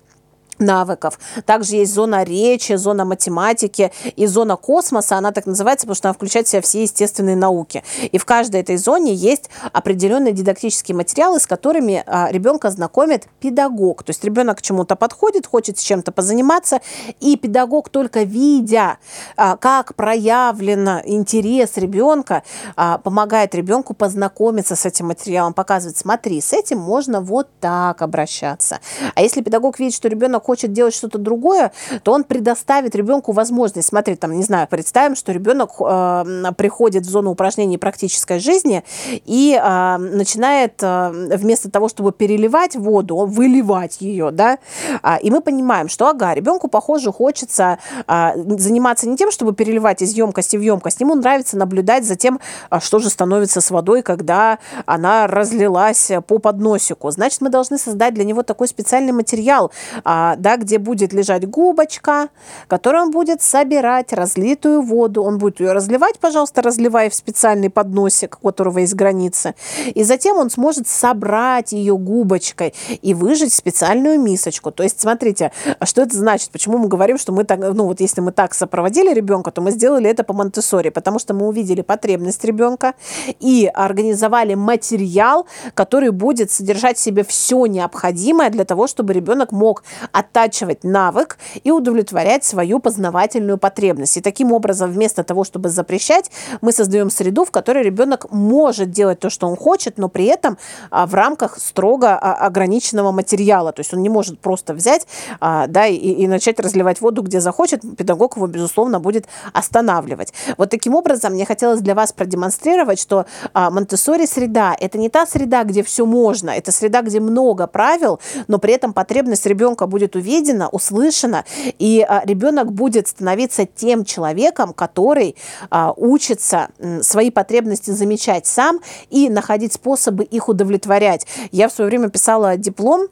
навыков. 0.60 1.19
Также 1.45 1.78
есть 1.78 1.93
зона 1.93 2.24
речи, 2.24 2.74
зона 2.74 3.06
математики 3.06 3.91
и 4.15 4.26
зона 4.26 4.56
космоса, 4.56 5.17
она 5.17 5.32
так 5.32 5.45
называется, 5.45 5.86
потому 5.86 5.95
что 5.95 6.10
она 6.10 6.13
включает 6.13 6.48
в 6.48 6.50
себя 6.50 6.62
все 6.62 6.82
естественные 6.84 7.36
науки. 7.36 7.84
И 8.12 8.17
в 8.17 8.26
каждой 8.26 8.62
этой 8.62 8.78
зоне 8.78 9.13
есть 9.13 9.50
определенные 9.74 10.34
дидактические 10.34 10.95
материалы, 10.95 11.39
с 11.39 11.48
которыми 11.48 12.04
а, 12.06 12.30
ребенка 12.32 12.69
знакомит 12.72 13.28
педагог. 13.39 14.04
То 14.04 14.12
есть 14.12 14.24
ребенок 14.24 14.60
к 14.60 14.62
чему-то 14.62 14.95
подходит, 14.95 15.48
хочет 15.48 15.80
с 15.80 15.82
чем-то 15.82 16.12
позаниматься, 16.12 16.82
и 17.19 17.38
педагог 17.38 17.89
только 17.89 18.24
видя, 18.24 18.98
а, 19.36 19.58
как 19.58 19.95
проявлен 19.95 20.88
интерес 21.06 21.78
ребенка, 21.78 22.43
а, 22.76 22.98
помогает 22.98 23.56
ребенку 23.56 23.93
познакомиться 23.93 24.76
с 24.76 24.86
этим 24.86 25.08
материалом, 25.08 25.54
показывает, 25.54 25.98
смотри, 25.98 26.41
с 26.41 26.54
этим 26.54 26.80
можно 26.80 27.22
вот 27.22 27.48
так 27.60 28.02
обращаться. 28.02 28.80
А 29.15 29.22
если 29.22 29.41
педагог 29.41 29.80
видит, 29.80 29.95
что 29.95 30.08
ребенок 30.08 30.48
хочет 30.49 30.73
делать 30.73 30.95
что-то 30.95 31.19
другое, 31.19 31.71
то 32.01 32.12
он 32.12 32.23
предоставит 32.23 32.95
ребенку 32.95 33.33
возможность. 33.33 33.89
Смотри, 33.89 34.15
там, 34.15 34.31
не 34.31 34.41
знаю, 34.41 34.67
представим, 34.67 35.15
что 35.15 35.31
ребенок 35.31 35.73
э, 35.79 36.53
приходит 36.57 37.05
в 37.05 37.09
зону 37.09 37.29
упражнений 37.29 37.77
практической 37.77 38.39
жизни 38.39 38.83
и 39.27 39.53
э, 39.53 39.97
начинает 39.97 40.81
э, 40.81 41.12
вместо 41.38 41.69
того, 41.69 41.88
чтобы 41.88 42.12
переливать 42.12 42.75
воду, 42.75 43.17
выливать 43.27 44.01
ее, 44.01 44.31
да, 44.31 44.57
э, 45.03 45.19
и 45.21 45.29
мы 45.29 45.41
понимаем, 45.41 45.88
что, 45.88 46.07
ага, 46.07 46.33
ребенку, 46.33 46.67
похоже, 46.67 47.12
хочется 47.12 47.77
э, 48.07 48.31
заниматься 48.57 49.07
не 49.07 49.17
тем, 49.17 49.29
чтобы 49.29 49.53
переливать 49.53 50.01
из 50.01 50.13
емкости 50.13 50.57
в 50.57 50.62
емкость, 50.62 50.99
ему 51.01 51.13
нравится 51.13 51.57
наблюдать 51.57 52.05
за 52.05 52.15
тем, 52.15 52.39
что 52.79 52.97
же 52.97 53.12
становится 53.12 53.62
с 53.62 53.69
водой, 53.69 54.01
когда 54.01 54.57
она 54.88 55.27
разлилась 55.27 56.12
по 56.25 56.39
подносику. 56.39 57.12
Значит, 57.12 57.41
мы 57.41 57.49
должны 57.49 57.77
создать 57.77 58.15
для 58.15 58.23
него 58.23 58.41
такой 58.41 58.67
специальный 58.67 59.12
материал, 59.12 59.71
а, 60.03 60.38
да, 60.39 60.58
где 60.58 60.78
будет 60.78 61.13
лежать 61.13 61.47
губочка, 61.47 62.30
которую 62.67 63.04
он 63.04 63.12
будет 63.12 63.41
собирать 63.41 64.13
разлитую 64.13 64.82
воду. 64.82 65.23
Он 65.23 65.38
будет 65.38 65.60
ее 65.60 65.71
разливать, 65.71 66.19
пожалуйста, 66.19 66.62
разливая 66.62 67.10
в 67.10 67.15
специальный 67.15 67.69
подносик, 67.69 68.38
у 68.41 68.47
которого 68.47 68.80
есть 68.80 68.95
границы. 68.95 69.56
И 69.93 70.04
затем 70.04 70.38
он 70.38 70.49
сможет 70.49 70.88
собрать 70.88 71.71
ее 71.71 71.97
губочкой 71.97 72.73
и 73.02 73.13
выжать 73.13 73.52
в 73.52 73.56
специальную 73.56 74.19
мисочку. 74.19 74.71
То 74.71 74.84
есть, 74.84 74.99
смотрите, 75.02 75.52
что 75.84 76.02
это 76.02 76.15
значит? 76.15 76.52
Почему 76.52 76.78
мы 76.78 76.88
говорим, 76.88 77.17
что 77.17 77.32
мы 77.32 77.43
так, 77.43 77.60
ну 77.60 77.86
вот 77.86 78.02
если 78.02 78.21
мы 78.21 78.32
так 78.32 78.54
сопроводили 78.54 79.13
ребенка, 79.13 79.52
то 79.52 79.62
мы 79.62 79.71
сделали 79.71 80.10
это 80.10 80.23
по 80.23 80.34
монте 80.34 80.60
потому 80.91 81.19
что 81.19 81.34
мы 81.34 81.47
увидели 81.47 81.82
потребность 81.82 82.43
ребенка 82.43 82.93
и 83.39 83.69
организовали 83.73 84.56
материал, 84.56 85.47
который 85.73 86.12
будет 86.12 86.52
содержать 86.52 86.97
в 86.97 87.02
себе 87.02 87.23
все 87.23 87.65
необходимое 87.65 88.49
для 88.49 88.65
того, 88.65 88.88
чтобы 88.88 89.13
ребенок 89.13 89.52
мог 89.52 89.84
оттачивать 90.29 90.83
навык 90.83 91.37
и 91.63 91.71
удовлетворять 91.71 92.43
свою 92.43 92.79
познавательную 92.79 93.57
потребность. 93.57 94.17
И 94.17 94.21
таким 94.21 94.51
образом, 94.51 94.91
вместо 94.91 95.23
того, 95.23 95.43
чтобы 95.43 95.69
запрещать, 95.69 96.31
мы 96.61 96.71
создаем 96.71 97.09
среду, 97.09 97.45
в 97.45 97.51
которой 97.51 97.83
ребенок 97.83 98.31
может 98.31 98.91
делать 98.91 99.19
то, 99.19 99.29
что 99.29 99.47
он 99.47 99.55
хочет, 99.55 99.97
но 99.97 100.09
при 100.09 100.25
этом 100.25 100.57
а, 100.91 101.05
в 101.05 101.13
рамках 101.13 101.57
строго 101.57 102.09
а, 102.09 102.33
ограниченного 102.45 103.11
материала. 103.11 103.71
То 103.71 103.81
есть 103.81 103.93
он 103.93 104.01
не 104.01 104.09
может 104.09 104.39
просто 104.39 104.73
взять 104.73 105.07
а, 105.39 105.67
да, 105.67 105.87
и, 105.87 105.95
и 105.95 106.27
начать 106.27 106.59
разливать 106.59 107.01
воду, 107.01 107.21
где 107.21 107.41
захочет. 107.41 107.81
Педагог 107.97 108.35
его, 108.35 108.47
безусловно, 108.47 108.99
будет 108.99 109.27
останавливать. 109.53 110.33
Вот 110.57 110.69
таким 110.69 110.95
образом 110.95 111.33
мне 111.33 111.45
хотелось 111.45 111.81
для 111.81 111.95
вас 111.95 112.13
продемонстрировать, 112.13 112.99
что 112.99 113.25
монте 113.53 113.97
среда– 113.97 114.75
это 114.79 114.97
не 114.97 115.09
та 115.09 115.25
среда, 115.25 115.63
где 115.63 115.83
все 115.83 116.05
можно, 116.05 116.51
это 116.51 116.71
среда, 116.71 117.01
где 117.01 117.19
много 117.19 117.67
правил, 117.67 118.19
но 118.47 118.59
при 118.59 118.73
этом 118.73 118.93
потребность 118.93 119.45
ребенка 119.45 119.87
будет 119.87 120.15
увидена, 120.19 120.69
услышана, 120.69 121.45
и 121.79 122.05
а, 122.08 122.21
ребенок 122.25 122.71
будет 122.71 123.08
становиться 123.08 123.65
тем 123.65 124.05
человеком, 124.05 124.73
который 124.73 125.36
а, 125.69 125.93
учится 125.95 126.69
свои 127.01 127.32
потребности 127.32 127.91
замечать 127.91 128.45
сам 128.45 128.79
и 129.10 129.29
находить 129.29 129.73
способы 129.73 130.23
их 130.23 130.49
удовлетворять. 130.49 131.25
Я 131.51 131.67
в 131.67 131.73
свое 131.73 131.89
время 131.89 132.10
писала 132.10 132.58
диплом 132.58 133.08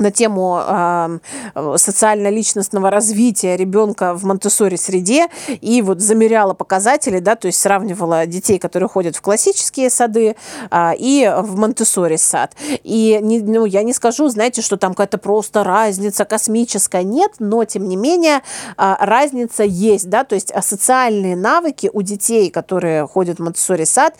на 0.00 0.10
тему 0.10 0.60
э, 0.66 1.18
социально-личностного 1.76 2.90
развития 2.90 3.56
ребенка 3.56 4.14
в 4.14 4.24
монте 4.24 4.50
среде 4.50 5.28
и 5.60 5.82
вот 5.82 6.00
замеряла 6.00 6.54
показатели, 6.54 7.20
да, 7.20 7.36
то 7.36 7.46
есть 7.46 7.60
сравнивала 7.60 8.26
детей, 8.26 8.58
которые 8.58 8.88
ходят 8.88 9.16
в 9.16 9.20
классические 9.20 9.90
сады 9.90 10.36
э, 10.70 10.92
и 10.98 11.32
в 11.42 11.56
монте 11.56 11.84
сад. 11.84 12.54
И 12.82 13.18
не, 13.22 13.40
ну, 13.40 13.64
я 13.64 13.82
не 13.82 13.92
скажу, 13.92 14.28
знаете, 14.28 14.62
что 14.62 14.76
там 14.76 14.92
какая-то 14.92 15.18
просто 15.18 15.64
разница 15.64 16.24
космическая. 16.24 17.02
Нет, 17.02 17.32
но 17.38 17.64
тем 17.64 17.88
не 17.88 17.96
менее 17.96 18.42
э, 18.76 18.94
разница 18.98 19.64
есть, 19.64 20.08
да, 20.08 20.24
то 20.24 20.34
есть 20.34 20.52
социальные 20.62 21.36
навыки 21.36 21.90
у 21.92 22.02
детей, 22.02 22.50
которые 22.50 23.06
ходят 23.06 23.38
в 23.38 23.42
монте 23.42 23.60
сад, 23.84 24.14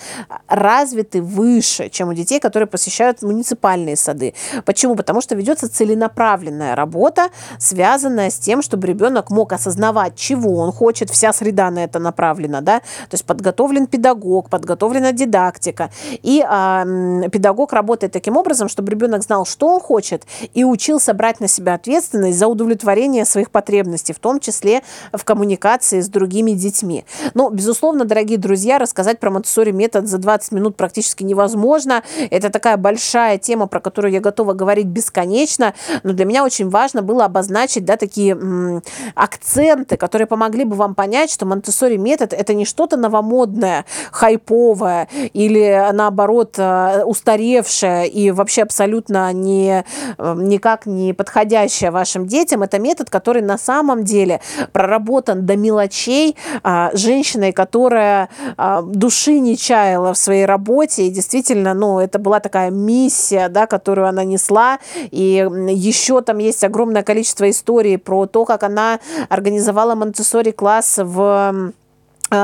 развиты 0.46 1.22
выше, 1.22 1.88
чем 1.88 2.10
у 2.10 2.14
детей, 2.14 2.40
которые 2.40 2.66
посещают 2.66 3.22
муниципальные 3.22 3.96
сады. 3.96 4.34
Почему? 4.64 4.94
Потому 4.94 5.20
что 5.20 5.34
ведется 5.34 5.69
целенаправленная 5.70 6.74
работа, 6.74 7.28
связанная 7.58 8.30
с 8.30 8.38
тем, 8.38 8.62
чтобы 8.62 8.86
ребенок 8.86 9.30
мог 9.30 9.52
осознавать, 9.52 10.16
чего 10.16 10.56
он 10.56 10.72
хочет, 10.72 11.10
вся 11.10 11.32
среда 11.32 11.70
на 11.70 11.84
это 11.84 11.98
направлена, 11.98 12.60
да, 12.60 12.80
то 12.80 13.14
есть 13.14 13.24
подготовлен 13.24 13.86
педагог, 13.86 14.50
подготовлена 14.50 15.12
дидактика, 15.12 15.90
и 16.22 16.44
а, 16.46 16.84
педагог 17.30 17.72
работает 17.72 18.12
таким 18.12 18.36
образом, 18.36 18.68
чтобы 18.68 18.90
ребенок 18.90 19.22
знал, 19.22 19.46
что 19.46 19.74
он 19.74 19.80
хочет, 19.80 20.24
и 20.54 20.64
учился 20.64 21.14
брать 21.14 21.40
на 21.40 21.48
себя 21.48 21.74
ответственность 21.74 22.38
за 22.38 22.46
удовлетворение 22.46 23.24
своих 23.24 23.50
потребностей, 23.50 24.12
в 24.12 24.18
том 24.18 24.40
числе 24.40 24.82
в 25.12 25.24
коммуникации 25.24 26.00
с 26.00 26.08
другими 26.08 26.52
детьми. 26.52 27.04
Но, 27.34 27.50
безусловно, 27.50 28.04
дорогие 28.04 28.38
друзья, 28.38 28.78
рассказать 28.78 29.20
про 29.20 29.30
Монтессори 29.30 29.70
метод 29.70 30.08
за 30.08 30.18
20 30.18 30.52
минут 30.52 30.76
практически 30.76 31.22
невозможно. 31.22 32.02
Это 32.30 32.50
такая 32.50 32.76
большая 32.76 33.38
тема, 33.38 33.66
про 33.66 33.80
которую 33.80 34.12
я 34.12 34.20
готова 34.20 34.52
говорить 34.52 34.86
бесконечно, 34.86 35.59
лично, 35.60 35.74
но 36.02 36.12
для 36.12 36.24
меня 36.24 36.44
очень 36.44 36.68
важно 36.68 37.02
было 37.02 37.24
обозначить, 37.24 37.84
да, 37.84 37.96
такие 37.96 38.32
м, 38.32 38.82
акценты, 39.14 39.96
которые 39.96 40.26
помогли 40.26 40.64
бы 40.64 40.76
вам 40.76 40.94
понять, 40.94 41.30
что 41.30 41.46
монте 41.46 41.70
метод 41.98 42.32
это 42.32 42.54
не 42.54 42.64
что-то 42.64 42.96
новомодное, 42.96 43.84
хайповое 44.12 45.08
или 45.32 45.90
наоборот 45.92 46.54
э, 46.58 47.02
устаревшее 47.04 48.08
и 48.08 48.30
вообще 48.30 48.62
абсолютно 48.62 49.32
не, 49.32 49.84
э, 50.18 50.34
никак 50.36 50.86
не 50.86 51.12
подходящее 51.12 51.90
вашим 51.90 52.26
детям. 52.26 52.62
Это 52.62 52.78
метод, 52.78 53.10
который 53.10 53.42
на 53.42 53.58
самом 53.58 54.04
деле 54.04 54.40
проработан 54.72 55.46
до 55.46 55.56
мелочей 55.56 56.36
а, 56.62 56.90
женщиной, 56.94 57.52
которая 57.52 58.28
а, 58.56 58.82
души 58.82 59.38
не 59.40 59.56
чаяла 59.56 60.12
в 60.12 60.18
своей 60.18 60.44
работе 60.44 61.06
и 61.06 61.10
действительно, 61.10 61.74
ну, 61.74 61.98
это 61.98 62.18
была 62.18 62.40
такая 62.40 62.70
миссия, 62.70 63.48
да, 63.48 63.66
которую 63.66 64.06
она 64.06 64.24
несла, 64.24 64.78
и 65.10 65.48
еще 65.54 66.20
там 66.22 66.38
есть 66.38 66.64
огромное 66.64 67.02
количество 67.02 67.48
историй 67.48 67.98
про 67.98 68.26
то, 68.26 68.44
как 68.44 68.62
она 68.62 69.00
организовала 69.28 69.94
монтессори 69.94 70.50
класс 70.50 70.98
в 70.98 71.72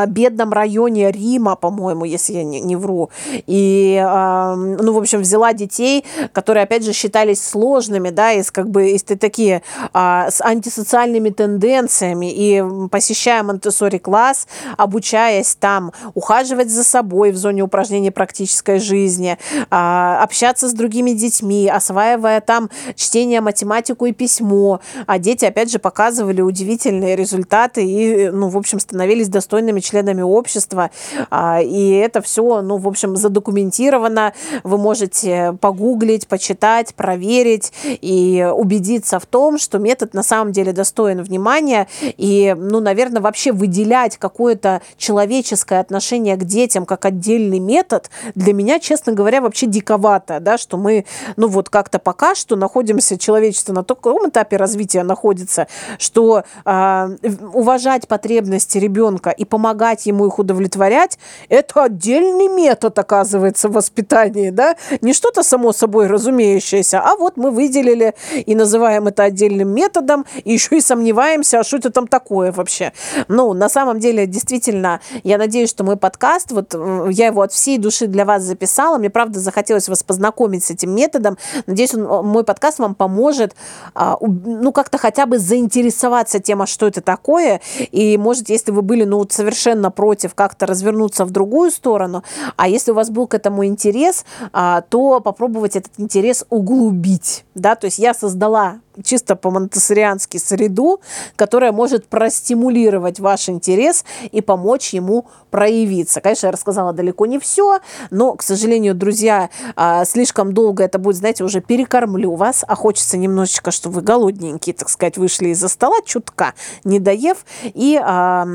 бедном 0.07 0.53
районе 0.53 1.11
Рима, 1.11 1.57
по-моему, 1.57 2.05
если 2.05 2.35
я 2.35 2.45
не, 2.45 2.61
не 2.61 2.77
вру. 2.77 3.11
И, 3.47 4.01
э, 4.03 4.55
ну, 4.55 4.93
в 4.93 4.99
общем, 4.99 5.21
взяла 5.21 5.53
детей, 5.53 6.05
которые, 6.33 6.65
опять 6.65 6.85
же, 6.85 6.93
считались 6.93 7.43
сложными, 7.43 8.11
да, 8.11 8.33
из 8.33 8.51
как 8.51 8.69
бы 8.69 8.91
из 8.91 9.03
такие 9.03 9.63
э, 9.93 10.31
с 10.31 10.41
антисоциальными 10.41 11.31
тенденциями. 11.31 12.33
И 12.33 12.63
посещая 12.91 13.43
монте 13.43 13.71
класс, 13.99 14.47
обучаясь 14.77 15.55
там 15.55 15.93
ухаживать 16.15 16.71
за 16.71 16.85
собой 16.85 17.31
в 17.33 17.37
зоне 17.37 17.63
упражнений 17.63 18.11
практической 18.11 18.79
жизни, 18.79 19.39
э, 19.71 20.17
общаться 20.23 20.69
с 20.69 20.73
другими 20.73 21.13
детьми, 21.13 21.69
осваивая 21.69 22.41
там 22.41 22.71
чтение, 22.95 23.41
математику 23.41 24.07
и 24.07 24.13
письмо. 24.13 24.81
А 25.07 25.19
дети, 25.19 25.45
опять 25.45 25.71
же, 25.71 25.79
показывали 25.79 26.41
удивительные 26.41 27.17
результаты 27.17 27.85
и, 27.85 28.31
ну, 28.31 28.49
в 28.49 28.57
общем, 28.57 28.81
становились 28.81 29.29
достойными 29.29 29.76
постоянными 29.77 29.81
членами 29.81 30.23
общества. 30.23 30.91
А, 31.31 31.61
и 31.61 31.91
это 31.91 32.21
все, 32.21 32.63
ну, 32.63 32.79
в 32.79 32.89
общем, 32.89 33.17
задокументировано. 33.17 34.33
Вы 34.65 34.79
можете 34.79 35.57
погуглить, 35.61 36.27
почитать, 36.27 36.95
проверить 36.95 37.73
и 37.85 38.47
убедиться 38.55 39.19
в 39.19 39.27
том, 39.27 39.59
что 39.59 39.79
метод 39.79 40.15
на 40.15 40.23
самом 40.23 40.53
деле 40.53 40.73
достоин 40.73 41.23
внимания. 41.23 41.87
И, 42.03 42.55
ну, 42.59 42.81
наверное, 42.81 43.23
вообще 43.23 43.53
выделять 43.53 44.17
какое-то 44.17 44.81
человеческое 44.97 45.81
отношение 45.81 46.37
к 46.37 46.45
детям 46.45 46.87
как 46.87 47.05
отдельный 47.05 47.61
метод 47.61 48.11
для 48.35 48.53
меня, 48.53 48.79
честно 48.79 49.13
говоря, 49.13 49.41
вообще 49.41 49.67
диковато, 49.67 50.41
да, 50.41 50.59
что 50.59 50.77
мы, 50.77 51.05
ну, 51.37 51.49
вот 51.49 51.69
как-то 51.69 51.99
пока 51.99 52.35
что 52.35 52.57
находимся, 52.57 53.19
человечество 53.19 53.73
на 53.73 53.83
таком 53.83 54.29
этапе 54.29 54.57
развития 54.57 55.03
находится, 55.03 55.67
что 55.99 56.43
э, 56.65 57.09
уважать 57.53 58.09
потребности 58.09 58.79
ребенка 58.79 59.31
и 59.31 59.45
помогать 59.45 59.66
помогать 59.67 60.07
ему 60.07 60.27
их 60.27 60.39
удовлетворять, 60.39 61.19
это 61.49 61.85
отдельный 61.85 62.47
метод, 62.49 62.97
оказывается, 62.99 63.69
в 63.69 63.73
воспитании, 63.73 64.51
да? 64.51 64.77
Не 65.01 65.13
что-то 65.13 65.43
само 65.43 65.73
собой 65.73 66.07
разумеющееся, 66.07 67.01
а 67.01 67.17
вот 67.17 67.37
мы 67.37 67.51
выделили 67.51 68.15
и 68.47 68.55
называем 68.55 69.09
это 69.09 69.25
отдельным 69.25 69.69
методом, 69.69 70.25
и 70.45 70.53
еще 70.53 70.77
и 70.77 70.81
сомневаемся, 70.81 71.61
а 71.61 71.65
что 71.65 71.79
это 71.79 71.91
там 71.91 72.07
такое 72.07 72.53
вообще. 72.53 72.93
Ну, 73.29 73.55
на 73.55 73.69
самом 73.69 73.99
деле, 73.99 74.27
действительно, 74.27 75.01
я 75.25 75.37
надеюсь, 75.37 75.71
что 75.71 75.83
мой 75.83 75.97
подкаст, 75.97 76.53
вот 76.53 76.75
э, 76.75 77.09
я 77.11 77.27
его 77.27 77.43
от 77.43 77.53
всей 77.53 77.79
души 77.79 78.07
для 78.07 78.25
вас 78.25 78.43
записала, 78.43 78.99
мне, 78.99 79.11
правда, 79.11 79.41
захотелось 79.41 79.89
вас 79.89 80.05
познакомить 80.05 80.65
с 80.65 80.71
этим 80.71 80.95
методом. 80.95 81.39
Надеюсь, 81.67 81.93
он, 81.95 82.27
мой 82.27 82.45
подкаст 82.45 82.79
вам 82.79 82.95
поможет, 82.95 83.57
а, 83.95 84.17
ну, 84.21 84.71
как-то 84.71 84.99
хотя 84.99 85.27
бы 85.27 85.39
заинтересоваться 85.39 86.39
тем, 86.39 86.63
а 86.63 86.67
что 86.67 86.87
это 86.87 87.01
такое, 87.01 87.61
и, 87.91 88.17
может, 88.17 88.49
если 88.49 88.71
вы 88.71 88.83
были, 88.83 89.05
ну, 89.05 89.27
совершенно 89.29 89.56
совершенно 89.57 89.91
против 89.91 90.35
как-то 90.35 90.67
развернуться 90.67 91.25
в 91.25 91.31
другую 91.31 91.71
сторону. 91.71 92.23
А 92.57 92.69
если 92.69 92.93
у 92.93 92.95
вас 92.95 93.11
был 93.11 93.27
к 93.27 93.35
этому 93.35 93.65
интерес, 93.65 94.25
а, 94.53 94.83
то 94.83 95.21
попробовать 95.21 95.77
этот 95.77 95.93
интерес 95.99 96.45
углубить. 96.51 97.45
Да? 97.55 97.75
То 97.75 97.87
есть 97.87 97.99
я 97.99 98.15
создала 98.15 98.81
чисто 99.05 99.37
по-монтессориански 99.37 100.39
среду, 100.39 101.01
которая 101.37 101.73
может 101.73 102.07
простимулировать 102.07 103.21
ваш 103.21 103.49
интерес 103.49 104.05
и 104.33 104.41
помочь 104.41 104.95
ему 104.95 105.27
проявиться. 105.51 106.21
Конечно, 106.21 106.47
я 106.47 106.53
рассказала 106.53 106.93
далеко 106.93 107.27
не 107.27 107.39
все, 107.39 107.81
но, 108.11 108.35
к 108.35 108.43
сожалению, 108.43 108.95
друзья, 108.95 109.51
а, 109.75 110.05
слишком 110.05 110.53
долго 110.53 110.85
это 110.85 110.99
будет, 110.99 111.17
знаете, 111.17 111.45
уже 111.45 111.61
перекормлю 111.61 112.35
вас, 112.35 112.65
а 112.67 112.75
хочется 112.75 113.17
немножечко, 113.17 113.71
чтобы 113.71 113.97
вы 113.97 114.03
голодненькие, 114.03 114.75
так 114.75 114.89
сказать, 114.89 115.17
вышли 115.17 115.49
из-за 115.49 115.69
стола 115.69 115.97
чутка, 116.05 116.55
не 116.85 117.01
доев, 117.01 117.45
и 117.65 117.99
а, 118.03 118.47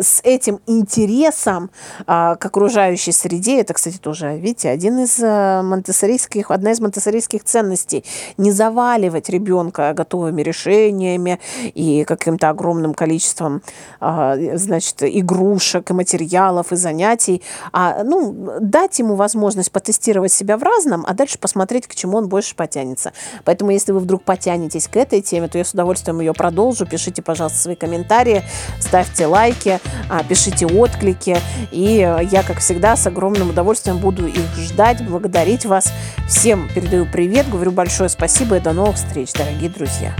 с 0.00 0.20
этим 0.22 0.60
интересом 0.66 1.70
а, 2.06 2.36
к 2.36 2.44
окружающей 2.46 3.12
среде, 3.12 3.60
это, 3.60 3.74
кстати, 3.74 3.98
тоже, 3.98 4.36
видите, 4.36 4.68
один 4.68 4.98
из 5.00 5.18
а, 5.22 5.62
монтессорийских, 5.62 6.50
одна 6.50 6.72
из 6.72 6.80
монтессорийских 6.80 7.44
ценностей, 7.44 8.04
не 8.36 8.52
заваливать 8.52 9.28
ребенка 9.28 9.83
готовыми 9.92 10.42
решениями 10.42 11.40
и 11.74 12.04
каким-то 12.04 12.48
огромным 12.48 12.94
количеством, 12.94 13.62
а, 14.00 14.36
значит, 14.54 15.02
игрушек 15.02 15.90
и 15.90 15.94
материалов 15.94 16.72
и 16.72 16.76
занятий, 16.76 17.42
а, 17.72 18.02
ну, 18.04 18.58
дать 18.60 18.98
ему 18.98 19.14
возможность 19.14 19.72
потестировать 19.72 20.32
себя 20.32 20.56
в 20.56 20.62
разном, 20.62 21.04
а 21.06 21.14
дальше 21.14 21.38
посмотреть, 21.38 21.86
к 21.86 21.94
чему 21.94 22.18
он 22.18 22.28
больше 22.28 22.54
потянется. 22.54 23.12
Поэтому, 23.44 23.70
если 23.70 23.92
вы 23.92 24.00
вдруг 24.00 24.22
потянетесь 24.22 24.88
к 24.88 24.96
этой 24.96 25.20
теме, 25.20 25.48
то 25.48 25.58
я 25.58 25.64
с 25.64 25.72
удовольствием 25.72 26.20
ее 26.20 26.32
продолжу. 26.32 26.86
Пишите, 26.86 27.22
пожалуйста, 27.22 27.58
свои 27.58 27.74
комментарии, 27.74 28.42
ставьте 28.80 29.26
лайки, 29.26 29.80
а, 30.08 30.22
пишите 30.24 30.66
отклики. 30.66 31.36
И 31.70 31.96
я, 32.30 32.42
как 32.42 32.58
всегда, 32.58 32.96
с 32.96 33.06
огромным 33.06 33.50
удовольствием 33.50 33.98
буду 33.98 34.26
их 34.26 34.56
ждать, 34.56 35.06
благодарить 35.06 35.66
вас. 35.66 35.92
Всем 36.28 36.68
передаю 36.74 37.06
привет, 37.06 37.48
говорю 37.48 37.72
большое 37.72 38.08
спасибо 38.08 38.56
и 38.56 38.60
до 38.60 38.72
новых 38.72 38.96
встреч, 38.96 39.32
дорогие 39.32 39.70
друзья. 39.74 40.14